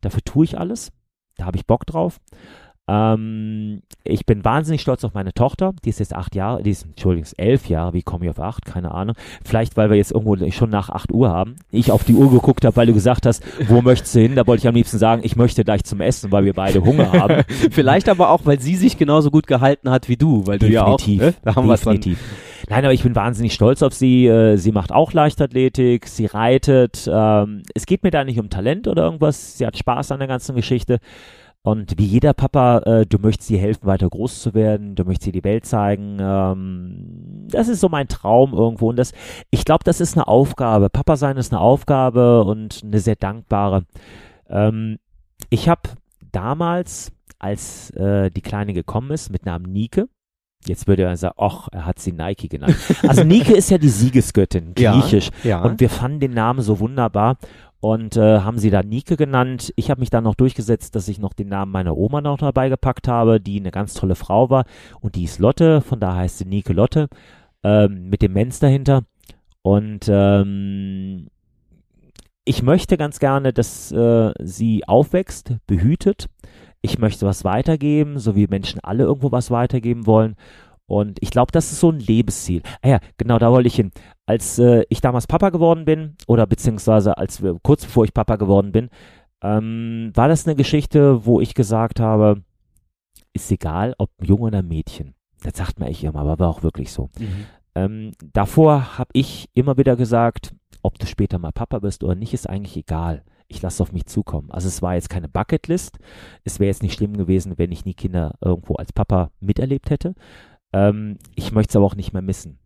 [0.01, 0.91] Dafür tue ich alles.
[1.37, 2.19] Da habe ich Bock drauf.
[2.87, 5.73] Ähm, ich bin wahnsinnig stolz auf meine Tochter.
[5.83, 7.93] Die ist jetzt acht Jahre, die ist, Entschuldigung, elf Jahre.
[7.93, 8.65] Wie komme ich auf acht?
[8.65, 9.15] Keine Ahnung.
[9.43, 11.55] Vielleicht, weil wir jetzt irgendwo schon nach acht Uhr haben.
[11.71, 14.35] Ich auf die Uhr geguckt habe, weil du gesagt hast, wo möchtest du hin?
[14.35, 17.11] Da wollte ich am liebsten sagen, ich möchte gleich zum Essen, weil wir beide Hunger
[17.11, 17.43] haben.
[17.71, 20.85] Vielleicht aber auch, weil sie sich genauso gut gehalten hat wie du, weil du ja
[20.85, 21.21] auch, Definitiv.
[21.21, 21.33] ne?
[21.43, 21.75] da haben wir.
[21.75, 22.19] Definitiv.
[22.69, 24.25] Nein, aber ich bin wahnsinnig stolz auf sie.
[24.25, 27.07] Äh, Sie macht auch Leichtathletik, sie reitet.
[27.11, 29.57] Ähm, es geht mir da nicht um Talent oder irgendwas.
[29.57, 30.99] Sie hat Spaß an der ganzen Geschichte.
[31.65, 35.25] Und wie jeder Papa, äh, du möchtest ihr helfen, weiter groß zu werden, du möchtest
[35.27, 36.17] ihr die Welt zeigen.
[36.21, 38.89] Ähm, das ist so mein Traum irgendwo.
[38.89, 39.13] Und das,
[39.49, 40.91] ich glaube, das ist eine Aufgabe.
[40.91, 43.85] Papa sein ist eine Aufgabe und eine sehr dankbare.
[44.47, 44.99] Ähm,
[45.49, 45.81] ich habe
[46.31, 50.05] damals, als äh, die Kleine gekommen ist, mit Namen Nike,
[50.67, 52.75] Jetzt würde er sagen, ach, er hat sie Nike genannt.
[53.07, 55.29] Also Nike ist ja die Siegesgöttin, Ja, griechisch.
[55.43, 55.61] Ja.
[55.61, 57.37] Und wir fanden den Namen so wunderbar
[57.85, 59.71] und äh, haben sie da Nike genannt.
[59.75, 62.67] Ich habe mich dann noch durchgesetzt, dass ich noch den Namen meiner Oma noch dabei
[62.67, 64.65] gepackt habe, die eine ganz tolle Frau war.
[65.01, 67.09] Und die ist Lotte, von daher heißt sie Nike Lotte,
[67.63, 69.03] ähm, mit dem Menz dahinter.
[69.61, 71.27] Und ähm,
[72.43, 76.25] ich möchte ganz gerne, dass äh, sie aufwächst, behütet.
[76.81, 80.37] Ich möchte was weitergeben, so wie Menschen alle irgendwo was weitergeben wollen.
[80.87, 82.61] Und ich glaube, das ist so ein Lebensziel.
[82.81, 83.91] Ah ja, genau, da wollte ich hin.
[84.25, 88.35] Als äh, ich damals Papa geworden bin, oder beziehungsweise als wir, kurz bevor ich Papa
[88.35, 88.89] geworden bin,
[89.41, 92.43] ähm, war das eine Geschichte, wo ich gesagt habe,
[93.33, 95.15] ist egal, ob Junge oder Mädchen.
[95.43, 97.09] Das sagt man echt immer, aber war auch wirklich so.
[97.19, 97.45] Mhm.
[97.75, 102.33] Ähm, davor habe ich immer wieder gesagt, ob du später mal Papa bist oder nicht,
[102.33, 103.23] ist eigentlich egal.
[103.47, 104.49] Ich lasse auf mich zukommen.
[104.51, 105.99] Also es war jetzt keine Bucketlist.
[106.43, 110.15] Es wäre jetzt nicht schlimm gewesen, wenn ich nie Kinder irgendwo als Papa miterlebt hätte.
[110.75, 112.59] Ähm, ich möchte es aber auch nicht mehr missen.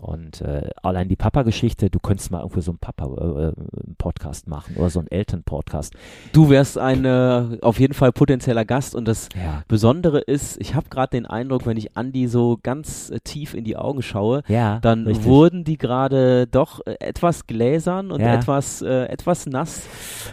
[0.00, 4.98] Und äh, allein die Papa-Geschichte, du könntest mal irgendwo so einen Papa-Podcast machen oder so
[5.00, 5.94] einen Eltern-Podcast.
[6.32, 9.62] Du wärst ein äh, auf jeden Fall potenzieller Gast und das Ja.
[9.68, 13.64] Besondere ist, ich habe gerade den Eindruck, wenn ich Andi so ganz äh, tief in
[13.64, 15.26] die Augen schaue, Ja, dann richtig.
[15.26, 18.34] wurden die gerade doch äh, etwas gläsern und Ja.
[18.34, 19.82] etwas, äh, etwas nass,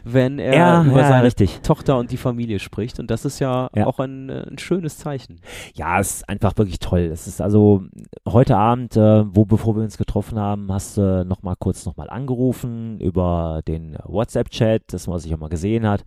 [0.04, 1.60] wenn er über seine richtig.
[1.62, 3.00] Tochter und die Familie spricht.
[3.00, 5.40] Und das ist ja, auch ein, äh, ein schönes Zeichen.
[5.74, 7.10] Ja, es ist einfach wirklich toll.
[7.12, 7.84] Es ist also
[8.28, 11.98] heute Abend, äh, wo bevor wir uns getroffen haben, hast du noch mal kurz noch
[11.98, 16.04] mal angerufen über den WhatsApp-Chat, das man sich auch mal gesehen hat.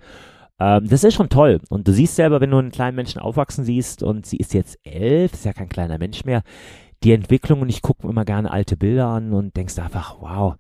[0.59, 1.61] Ähm, das ist schon toll.
[1.69, 4.79] Und du siehst selber, wenn du einen kleinen Menschen aufwachsen siehst und sie ist jetzt
[4.83, 6.43] elf, ist ja kein kleiner Mensch mehr,
[7.05, 10.57] die Entwicklung und ich gucke mir immer gerne alte Bilder an und denkst einfach, wow,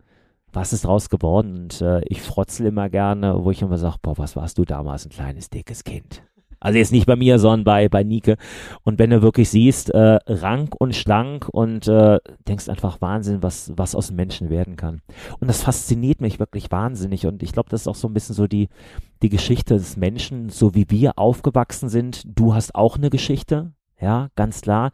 [0.53, 1.57] was ist draus geworden?
[1.65, 5.07] Und äh, ich frotzel immer gerne, wo ich immer sage, boah, was warst du damals,
[5.07, 6.23] ein kleines, dickes Kind.
[6.61, 8.37] Also jetzt nicht bei mir, sondern bei, bei Nike.
[8.83, 13.73] Und wenn du wirklich siehst, äh, rank und schlank und äh, denkst einfach Wahnsinn, was,
[13.77, 15.01] was aus dem Menschen werden kann.
[15.39, 17.27] Und das fasziniert mich wirklich wahnsinnig.
[17.27, 18.69] Und ich glaube, das ist auch so ein bisschen so die,
[19.23, 22.23] die Geschichte des Menschen, so wie wir aufgewachsen sind.
[22.27, 24.93] Du hast auch eine Geschichte, ja, ganz klar.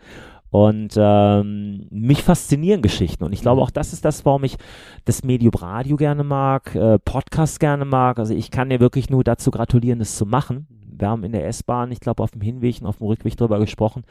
[0.50, 3.24] Und ähm, mich faszinieren Geschichten.
[3.24, 4.56] Und ich glaube, auch das ist das, warum ich
[5.04, 8.20] das Medium Radio gerne mag, äh, Podcast gerne mag.
[8.20, 10.68] Also ich kann dir wirklich nur dazu gratulieren, das zu machen.
[10.98, 13.58] Wir haben in der S-Bahn, ich glaube, auf dem Hinweg und auf dem Rückweg drüber
[13.58, 14.04] gesprochen.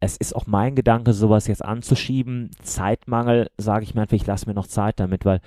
[0.00, 2.50] Es ist auch mein Gedanke, sowas jetzt anzuschieben.
[2.62, 5.40] Zeitmangel, sage ich mir einfach, ich lasse mir noch Zeit damit, weil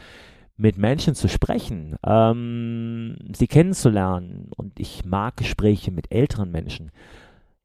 [0.58, 6.92] mit Menschen zu sprechen, ähm, sie kennenzulernen und ich mag Gespräche mit älteren Menschen,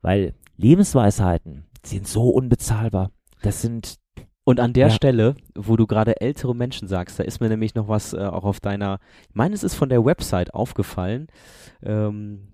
[0.02, 3.12] weil Lebensweisheiten sind so unbezahlbar.
[3.42, 3.96] Das sind
[4.42, 4.92] Und an der Ja.
[4.92, 8.44] Stelle, wo du gerade ältere Menschen sagst, da ist mir nämlich noch was äh, auch
[8.44, 8.98] auf deiner,
[9.28, 11.28] ich meine, es ist von der Website aufgefallen,
[11.84, 12.48] ähm,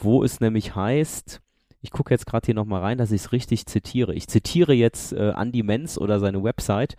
[0.00, 1.40] wo es nämlich heißt,
[1.82, 4.14] ich gucke jetzt gerade hier nochmal rein, dass ich es richtig zitiere.
[4.14, 6.96] Ich zitiere jetzt äh, Andy Menz oder seine Website.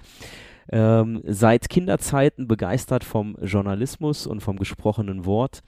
[0.71, 5.61] Ähm, seit Kinderzeiten begeistert vom Journalismus und vom gesprochenen Wort,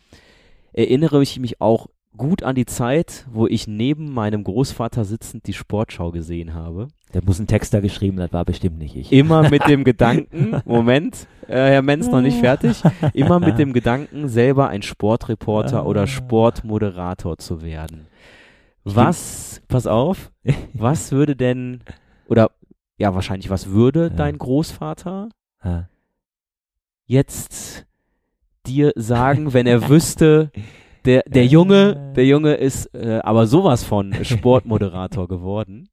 [0.72, 1.88] erinnere ich mich auch
[2.18, 6.88] gut an die Zeit, wo ich neben meinem Großvater sitzend die Sportschau gesehen habe.
[7.12, 9.12] Da muss ein Texter geschrieben, das war bestimmt nicht ich.
[9.12, 12.82] Immer mit dem Gedanken, Moment, äh, Herr Menz noch nicht fertig,
[13.14, 18.08] immer mit dem Gedanken, selber ein Sportreporter oder Sportmoderator zu werden.
[18.84, 20.32] Was, pass auf,
[20.74, 21.82] was würde denn,
[22.28, 22.52] oder
[22.98, 25.30] ja, wahrscheinlich, was würde dein Großvater
[25.64, 25.90] Ja.
[27.06, 27.86] jetzt
[28.66, 30.52] dir sagen, wenn er wüsste,
[31.06, 35.90] der, der Junge, der Junge ist äh, aber sowas von Sportmoderator geworden.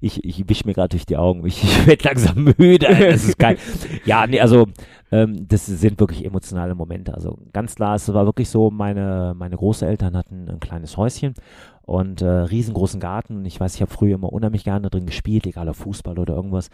[0.00, 1.46] ich ich wisch mir gerade durch die Augen.
[1.46, 2.86] Ich, ich werde langsam müde.
[2.86, 3.56] Das ist geil.
[4.04, 4.66] ja, nee, also
[5.10, 7.14] ähm, das sind wirklich emotionale Momente.
[7.14, 11.34] Also ganz klar, es war wirklich so, meine, meine Großeltern hatten ein kleines Häuschen
[11.82, 13.44] und äh, riesengroßen Garten.
[13.46, 16.68] Ich weiß, ich habe früher immer unheimlich gerne drin gespielt, egal ob Fußball oder irgendwas.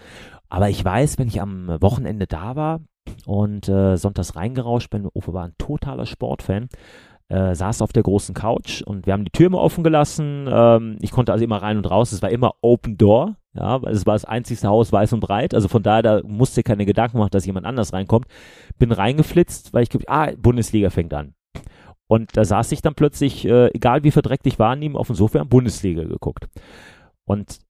[0.48, 2.80] Aber ich weiß, wenn ich am Wochenende da war
[3.26, 6.68] und äh, sonntags reingerauscht bin, Uwe war ein totaler Sportfan,
[7.28, 10.48] äh, saß auf der großen Couch und wir haben die Tür immer offen gelassen.
[10.50, 12.12] Ähm, ich konnte also immer rein und raus.
[12.12, 15.54] Es war immer Open Door, ja, weil es war das einzigste Haus weiß und breit.
[15.54, 18.26] Also von daher, da musste keine Gedanken machen, dass jemand anders reinkommt.
[18.78, 21.34] Bin reingeflitzt, weil ich ah, Bundesliga fängt an.
[22.06, 25.16] Und da saß ich dann plötzlich, äh, egal wie verdreckt ich war, ihm auf dem
[25.16, 26.48] Sofa Bundesliga geguckt.
[27.24, 27.60] Und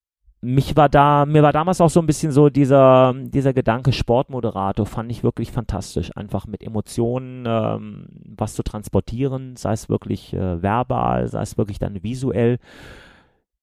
[0.44, 4.86] mich war da, mir war damals auch so ein bisschen so dieser, dieser Gedanke Sportmoderator,
[4.86, 6.10] fand ich wirklich fantastisch.
[6.16, 11.78] Einfach mit Emotionen ähm, was zu transportieren, sei es wirklich äh, verbal, sei es wirklich
[11.78, 12.58] dann visuell.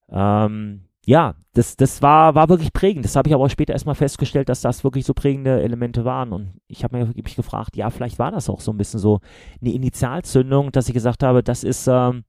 [0.09, 3.03] Ähm, ja, das, das war, war wirklich prägend.
[3.03, 6.31] Das habe ich aber auch später erstmal festgestellt, dass das wirklich so prägende Elemente waren.
[6.31, 9.19] Und ich habe mich, gefragt, ja, vielleicht war das auch so ein bisschen so
[9.59, 12.23] eine Initialzündung, dass ich gesagt habe, das ist, ähm,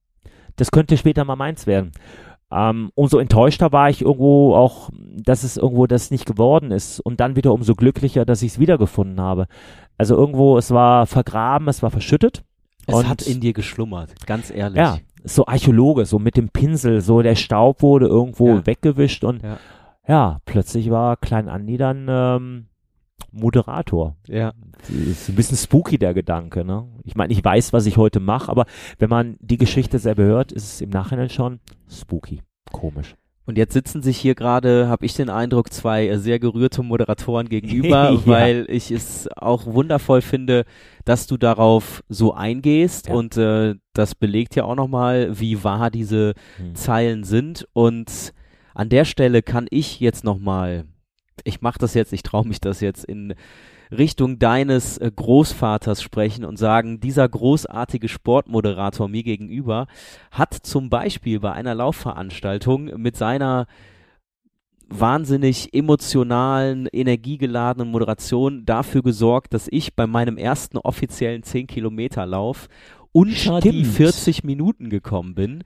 [0.56, 1.92] das könnte später mal meins werden.
[2.52, 7.00] Ähm, umso enttäuschter war ich irgendwo auch, dass es irgendwo das nicht geworden ist.
[7.00, 9.46] Und dann wieder umso glücklicher, dass ich es wiedergefunden habe.
[9.98, 12.42] Also irgendwo, es war vergraben, es war verschüttet.
[12.86, 14.78] Es hat in dir geschlummert, ganz ehrlich.
[14.78, 18.66] Ja, so Archäologe, so mit dem Pinsel, so der Staub wurde irgendwo ja.
[18.66, 19.58] weggewischt und ja.
[20.08, 20.38] ja.
[20.44, 22.66] plötzlich war Klein Andi dann ähm,
[23.32, 24.16] Moderator.
[24.26, 24.52] Ja.
[24.88, 26.86] Ist ein bisschen spooky der Gedanke, ne?
[27.04, 28.66] Ich meine, ich weiß, was ich heute mache, aber
[28.98, 33.14] wenn man die Geschichte selber hört, ist es im Nachhinein schon spooky, komisch.
[33.50, 37.48] Und jetzt sitzen sich hier gerade, habe ich den Eindruck, zwei äh, sehr gerührte Moderatoren
[37.48, 38.20] gegenüber, ja.
[38.24, 40.64] weil ich es auch wundervoll finde,
[41.04, 43.14] dass du darauf so eingehst ja.
[43.14, 46.76] und äh, das belegt ja auch nochmal, wie wahr diese hm.
[46.76, 47.66] Zeilen sind.
[47.72, 48.32] Und
[48.72, 50.84] an der Stelle kann ich jetzt nochmal,
[51.44, 53.34] ich mache das jetzt, ich traue mich das jetzt in
[53.90, 59.86] Richtung deines äh, Großvaters sprechen und sagen, dieser großartige Sportmoderator mir gegenüber
[60.30, 63.66] hat zum Beispiel bei einer Laufveranstaltung mit seiner
[64.90, 72.68] wahnsinnig emotionalen, energiegeladenen Moderation dafür gesorgt, dass ich bei meinem ersten offiziellen 10 Kilometer Lauf
[73.12, 73.64] unter Stimmt.
[73.64, 75.64] die 40 Minuten gekommen bin.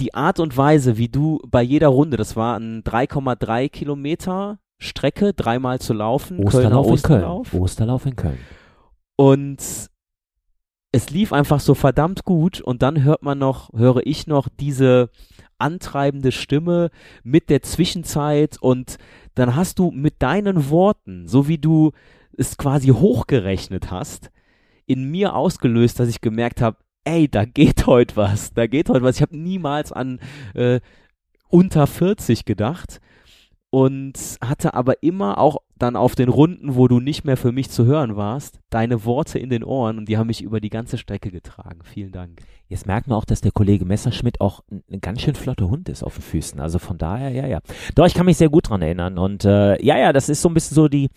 [0.00, 5.32] Die Art und Weise, wie du bei jeder Runde, das war ein 3,3 Kilometer Strecke
[5.32, 6.38] dreimal zu laufen.
[6.38, 7.24] Osterlauf in Köln.
[7.24, 8.38] Osterlauf in Köln.
[9.16, 9.58] Und
[10.94, 15.10] es lief einfach so verdammt gut und dann hört man noch, höre ich noch diese
[15.58, 16.90] antreibende Stimme
[17.22, 18.98] mit der Zwischenzeit und
[19.34, 21.92] dann hast du mit deinen Worten, so wie du
[22.36, 24.30] es quasi hochgerechnet hast,
[24.86, 29.02] in mir ausgelöst, dass ich gemerkt habe, ey, da geht heute was, da geht heute
[29.02, 29.16] was.
[29.16, 30.20] Ich habe niemals an
[30.54, 30.80] äh,
[31.48, 33.00] unter 40 gedacht
[33.74, 37.70] und hatte aber immer auch dann auf den Runden, wo du nicht mehr für mich
[37.70, 40.96] zu hören warst, deine Worte in den Ohren und die haben mich über die ganze
[40.96, 41.80] Strecke getragen.
[41.82, 42.40] Vielen Dank.
[42.68, 46.04] Jetzt merkt man auch, dass der Kollege Messerschmidt auch ein, ganz schön flotter Hund ist
[46.04, 46.60] auf den Füßen.
[46.60, 47.58] Also von daher, ja, ja.
[47.96, 49.18] Doch, ich kann mich sehr gut dran erinnern.
[49.18, 51.10] Und äh, ja, ja, das ist so ein bisschen so die,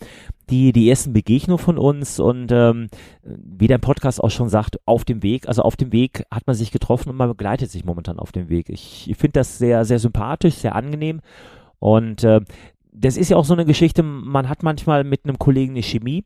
[0.49, 2.87] die, die ersten Begegnungen von uns und ähm,
[3.21, 6.55] wie dein Podcast auch schon sagt, auf dem Weg, also auf dem Weg hat man
[6.55, 8.69] sich getroffen und man begleitet sich momentan auf dem Weg.
[8.69, 11.21] Ich, ich finde das sehr, sehr sympathisch, sehr angenehm
[11.79, 12.41] und äh,
[12.91, 16.25] das ist ja auch so eine Geschichte, man hat manchmal mit einem Kollegen eine Chemie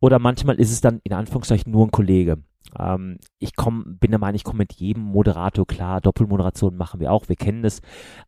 [0.00, 2.38] oder manchmal ist es dann in Anführungszeichen nur ein Kollege.
[2.78, 7.12] Ähm, ich komm, bin der Meinung, ich komme mit jedem Moderator klar, Doppelmoderation machen wir
[7.12, 7.80] auch, wir kennen das.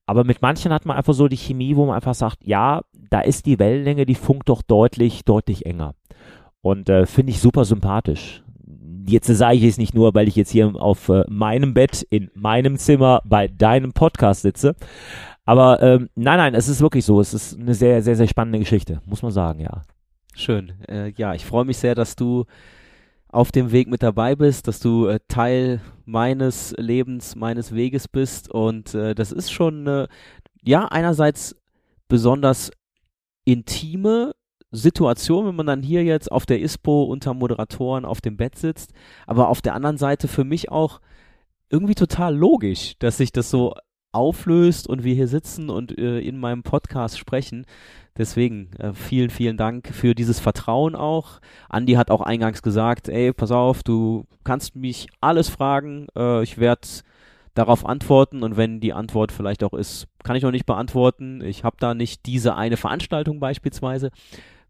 [0.05, 3.21] Aber mit manchen hat man einfach so die Chemie, wo man einfach sagt, ja, da
[3.21, 5.95] ist die Wellenlänge, die funkt doch deutlich, deutlich enger.
[6.61, 8.43] Und äh, finde ich super sympathisch
[9.09, 12.31] jetzt sage ich es nicht nur, weil ich jetzt hier auf äh, meinem Bett in
[12.35, 14.75] meinem Zimmer bei deinem Podcast sitze,
[15.47, 17.21] aber ähm, nein, nein, es ist wirklich so.
[17.21, 19.83] Es ist eine sehr, sehr, sehr spannende Geschichte, muss man sagen, ja.
[20.35, 20.73] Schön.
[20.89, 22.45] Äh, ja, ich freue mich sehr, dass du
[23.29, 28.51] auf dem Weg mit dabei bist, dass du äh, Teil meines Lebens, meines Weges bist.
[28.51, 30.09] Und äh, das ist schon, äh,
[30.63, 31.55] ja, einerseits
[32.09, 32.73] besonders
[33.45, 34.35] intime
[34.73, 38.93] Situation, wenn man dann hier jetzt auf der ISPO unter Moderatoren auf dem Bett sitzt.
[39.27, 41.01] Aber auf der anderen Seite für mich auch
[41.69, 43.75] irgendwie total logisch, dass sich das so
[44.17, 47.67] auflöst und wir hier sitzen und äh, in meinem Podcast sprechen.
[48.17, 51.41] Deswegen äh, vielen, vielen Dank für dieses Vertrauen auch.
[51.69, 56.59] Andi hat auch eingangs gesagt, ey, pass auf, du kannst mich alles fragen, äh, ich
[56.59, 56.89] werde
[57.55, 61.65] darauf antworten und wenn die Antwort vielleicht auch ist, kann ich noch nicht beantworten, ich
[61.65, 64.11] habe da nicht diese eine Veranstaltung beispielsweise,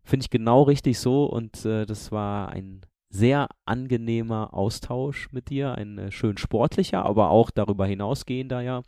[0.05, 5.75] finde ich genau richtig so und äh, das war ein sehr angenehmer Austausch mit dir,
[5.75, 8.83] ein äh, schön sportlicher, aber auch darüber hinausgehender ja.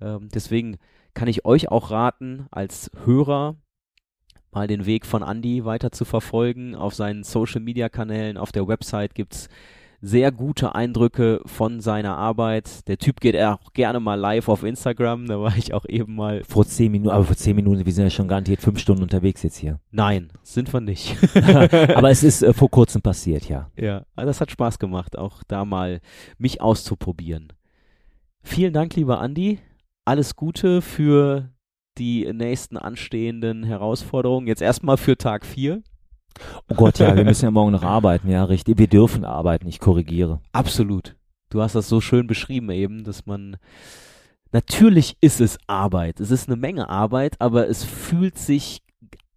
[0.00, 0.78] Ähm, deswegen
[1.14, 3.56] kann ich euch auch raten, als Hörer
[4.50, 6.74] mal den Weg von Andy weiter zu verfolgen.
[6.74, 9.48] Auf seinen Social Media Kanälen, auf der Website gibt es
[10.00, 12.86] sehr gute Eindrücke von seiner Arbeit.
[12.88, 16.42] Der Typ geht auch gerne mal live auf Instagram, da war ich auch eben mal.
[16.44, 19.42] Vor zehn Minuten, aber vor zehn Minuten, wir sind ja schon garantiert fünf Stunden unterwegs
[19.42, 19.80] jetzt hier.
[19.90, 21.16] Nein, sind wir nicht.
[21.94, 23.70] aber es ist äh, vor kurzem passiert, ja.
[23.76, 26.00] Ja, das hat Spaß gemacht, auch da mal
[26.38, 27.52] mich auszuprobieren.
[28.42, 29.58] Vielen Dank, lieber Andi.
[30.04, 31.50] Alles Gute für
[31.98, 34.46] die nächsten anstehenden Herausforderungen.
[34.46, 35.82] Jetzt erstmal für Tag 4.
[36.68, 38.78] Oh Gott, ja, wir müssen ja morgen noch arbeiten, ja, richtig.
[38.78, 40.40] Wir dürfen arbeiten, ich korrigiere.
[40.52, 41.16] Absolut.
[41.50, 43.56] Du hast das so schön beschrieben eben, dass man
[44.52, 46.20] natürlich ist es Arbeit.
[46.20, 48.82] Es ist eine Menge Arbeit, aber es fühlt sich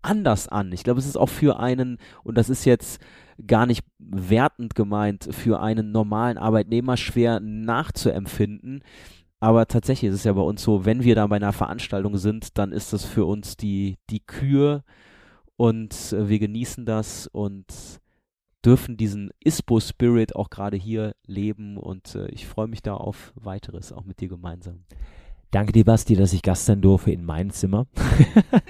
[0.02, 0.72] anders an.
[0.72, 3.02] Ich glaube, es ist auch für einen, und das ist jetzt
[3.48, 8.84] gar nicht wertend gemeint, für einen normalen Arbeitnehmer schwer nachzuempfinden.
[9.40, 12.58] Aber tatsächlich ist es ja bei uns so, wenn wir da bei einer Veranstaltung sind,
[12.58, 14.84] dann ist das für uns die, die Kür,
[15.62, 17.68] und äh, wir genießen das und
[18.66, 23.94] dürfen diesen ISPO-Spirit auch gerade hier leben und äh, ich freue mich da auf weiteres,
[23.94, 24.86] auch mit dir gemeinsam.
[25.52, 27.86] Danke dir, Basti, dass ich Gast sein durfte in meinem Zimmer.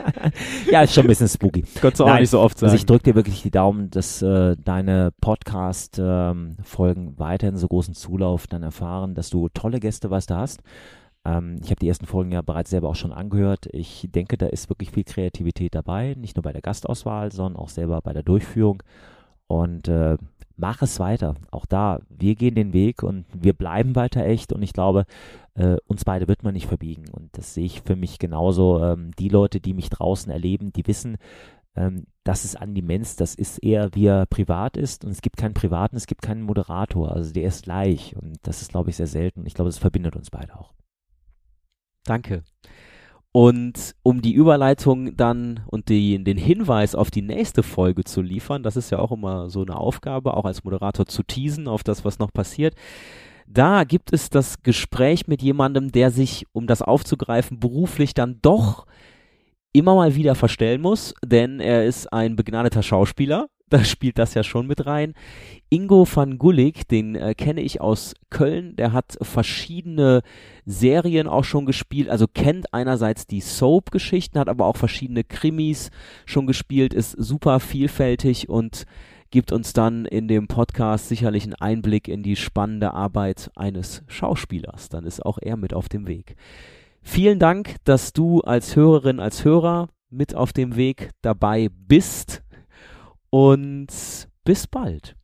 [0.69, 1.61] ja, ist schon ein bisschen spooky.
[1.79, 2.71] Konntest du auch nicht so oft sagen.
[2.71, 7.93] Also ich drücke dir wirklich die Daumen, dass äh, deine Podcast-Folgen ähm, weiterhin so großen
[7.93, 10.61] Zulauf dann erfahren, dass du tolle Gäste, was du hast.
[11.25, 13.67] Ähm, ich habe die ersten Folgen ja bereits selber auch schon angehört.
[13.71, 17.69] Ich denke, da ist wirklich viel Kreativität dabei, nicht nur bei der Gastauswahl, sondern auch
[17.69, 18.83] selber bei der Durchführung.
[19.47, 20.17] Und äh,
[20.55, 21.35] mach es weiter.
[21.51, 24.53] Auch da, wir gehen den Weg und wir bleiben weiter echt.
[24.53, 25.05] Und ich glaube,
[25.55, 27.09] äh, uns beide wird man nicht verbiegen.
[27.11, 28.81] Und das sehe ich für mich genauso.
[28.81, 31.17] Ähm, die Leute, die mich draußen erleben, die wissen,
[31.75, 35.03] ähm, das ist Andi Menz, das ist eher, wie er privat ist.
[35.03, 37.11] Und es gibt keinen Privaten, es gibt keinen Moderator.
[37.11, 38.15] Also der ist gleich.
[38.15, 39.45] Und das ist, glaube ich, sehr selten.
[39.45, 40.73] Ich glaube, das verbindet uns beide auch.
[42.05, 42.43] Danke.
[43.33, 48.61] Und um die Überleitung dann und die, den Hinweis auf die nächste Folge zu liefern,
[48.61, 52.03] das ist ja auch immer so eine Aufgabe, auch als Moderator zu teasen auf das,
[52.03, 52.75] was noch passiert.
[53.47, 58.85] Da gibt es das Gespräch mit jemandem, der sich, um das aufzugreifen, beruflich dann doch
[59.73, 64.43] immer mal wieder verstellen muss, denn er ist ein begnadeter Schauspieler, da spielt das ja
[64.43, 65.13] schon mit rein.
[65.69, 70.21] Ingo van Gulik, den äh, kenne ich aus Köln, der hat verschiedene
[70.65, 75.89] Serien auch schon gespielt, also kennt einerseits die Soap-Geschichten, hat aber auch verschiedene Krimis
[76.25, 78.85] schon gespielt, ist super vielfältig und
[79.31, 84.89] gibt uns dann in dem Podcast sicherlich einen Einblick in die spannende Arbeit eines Schauspielers.
[84.89, 86.35] Dann ist auch er mit auf dem Weg.
[87.01, 92.43] Vielen Dank, dass du als Hörerin, als Hörer mit auf dem Weg dabei bist
[93.31, 93.87] und
[94.43, 95.15] bis bald.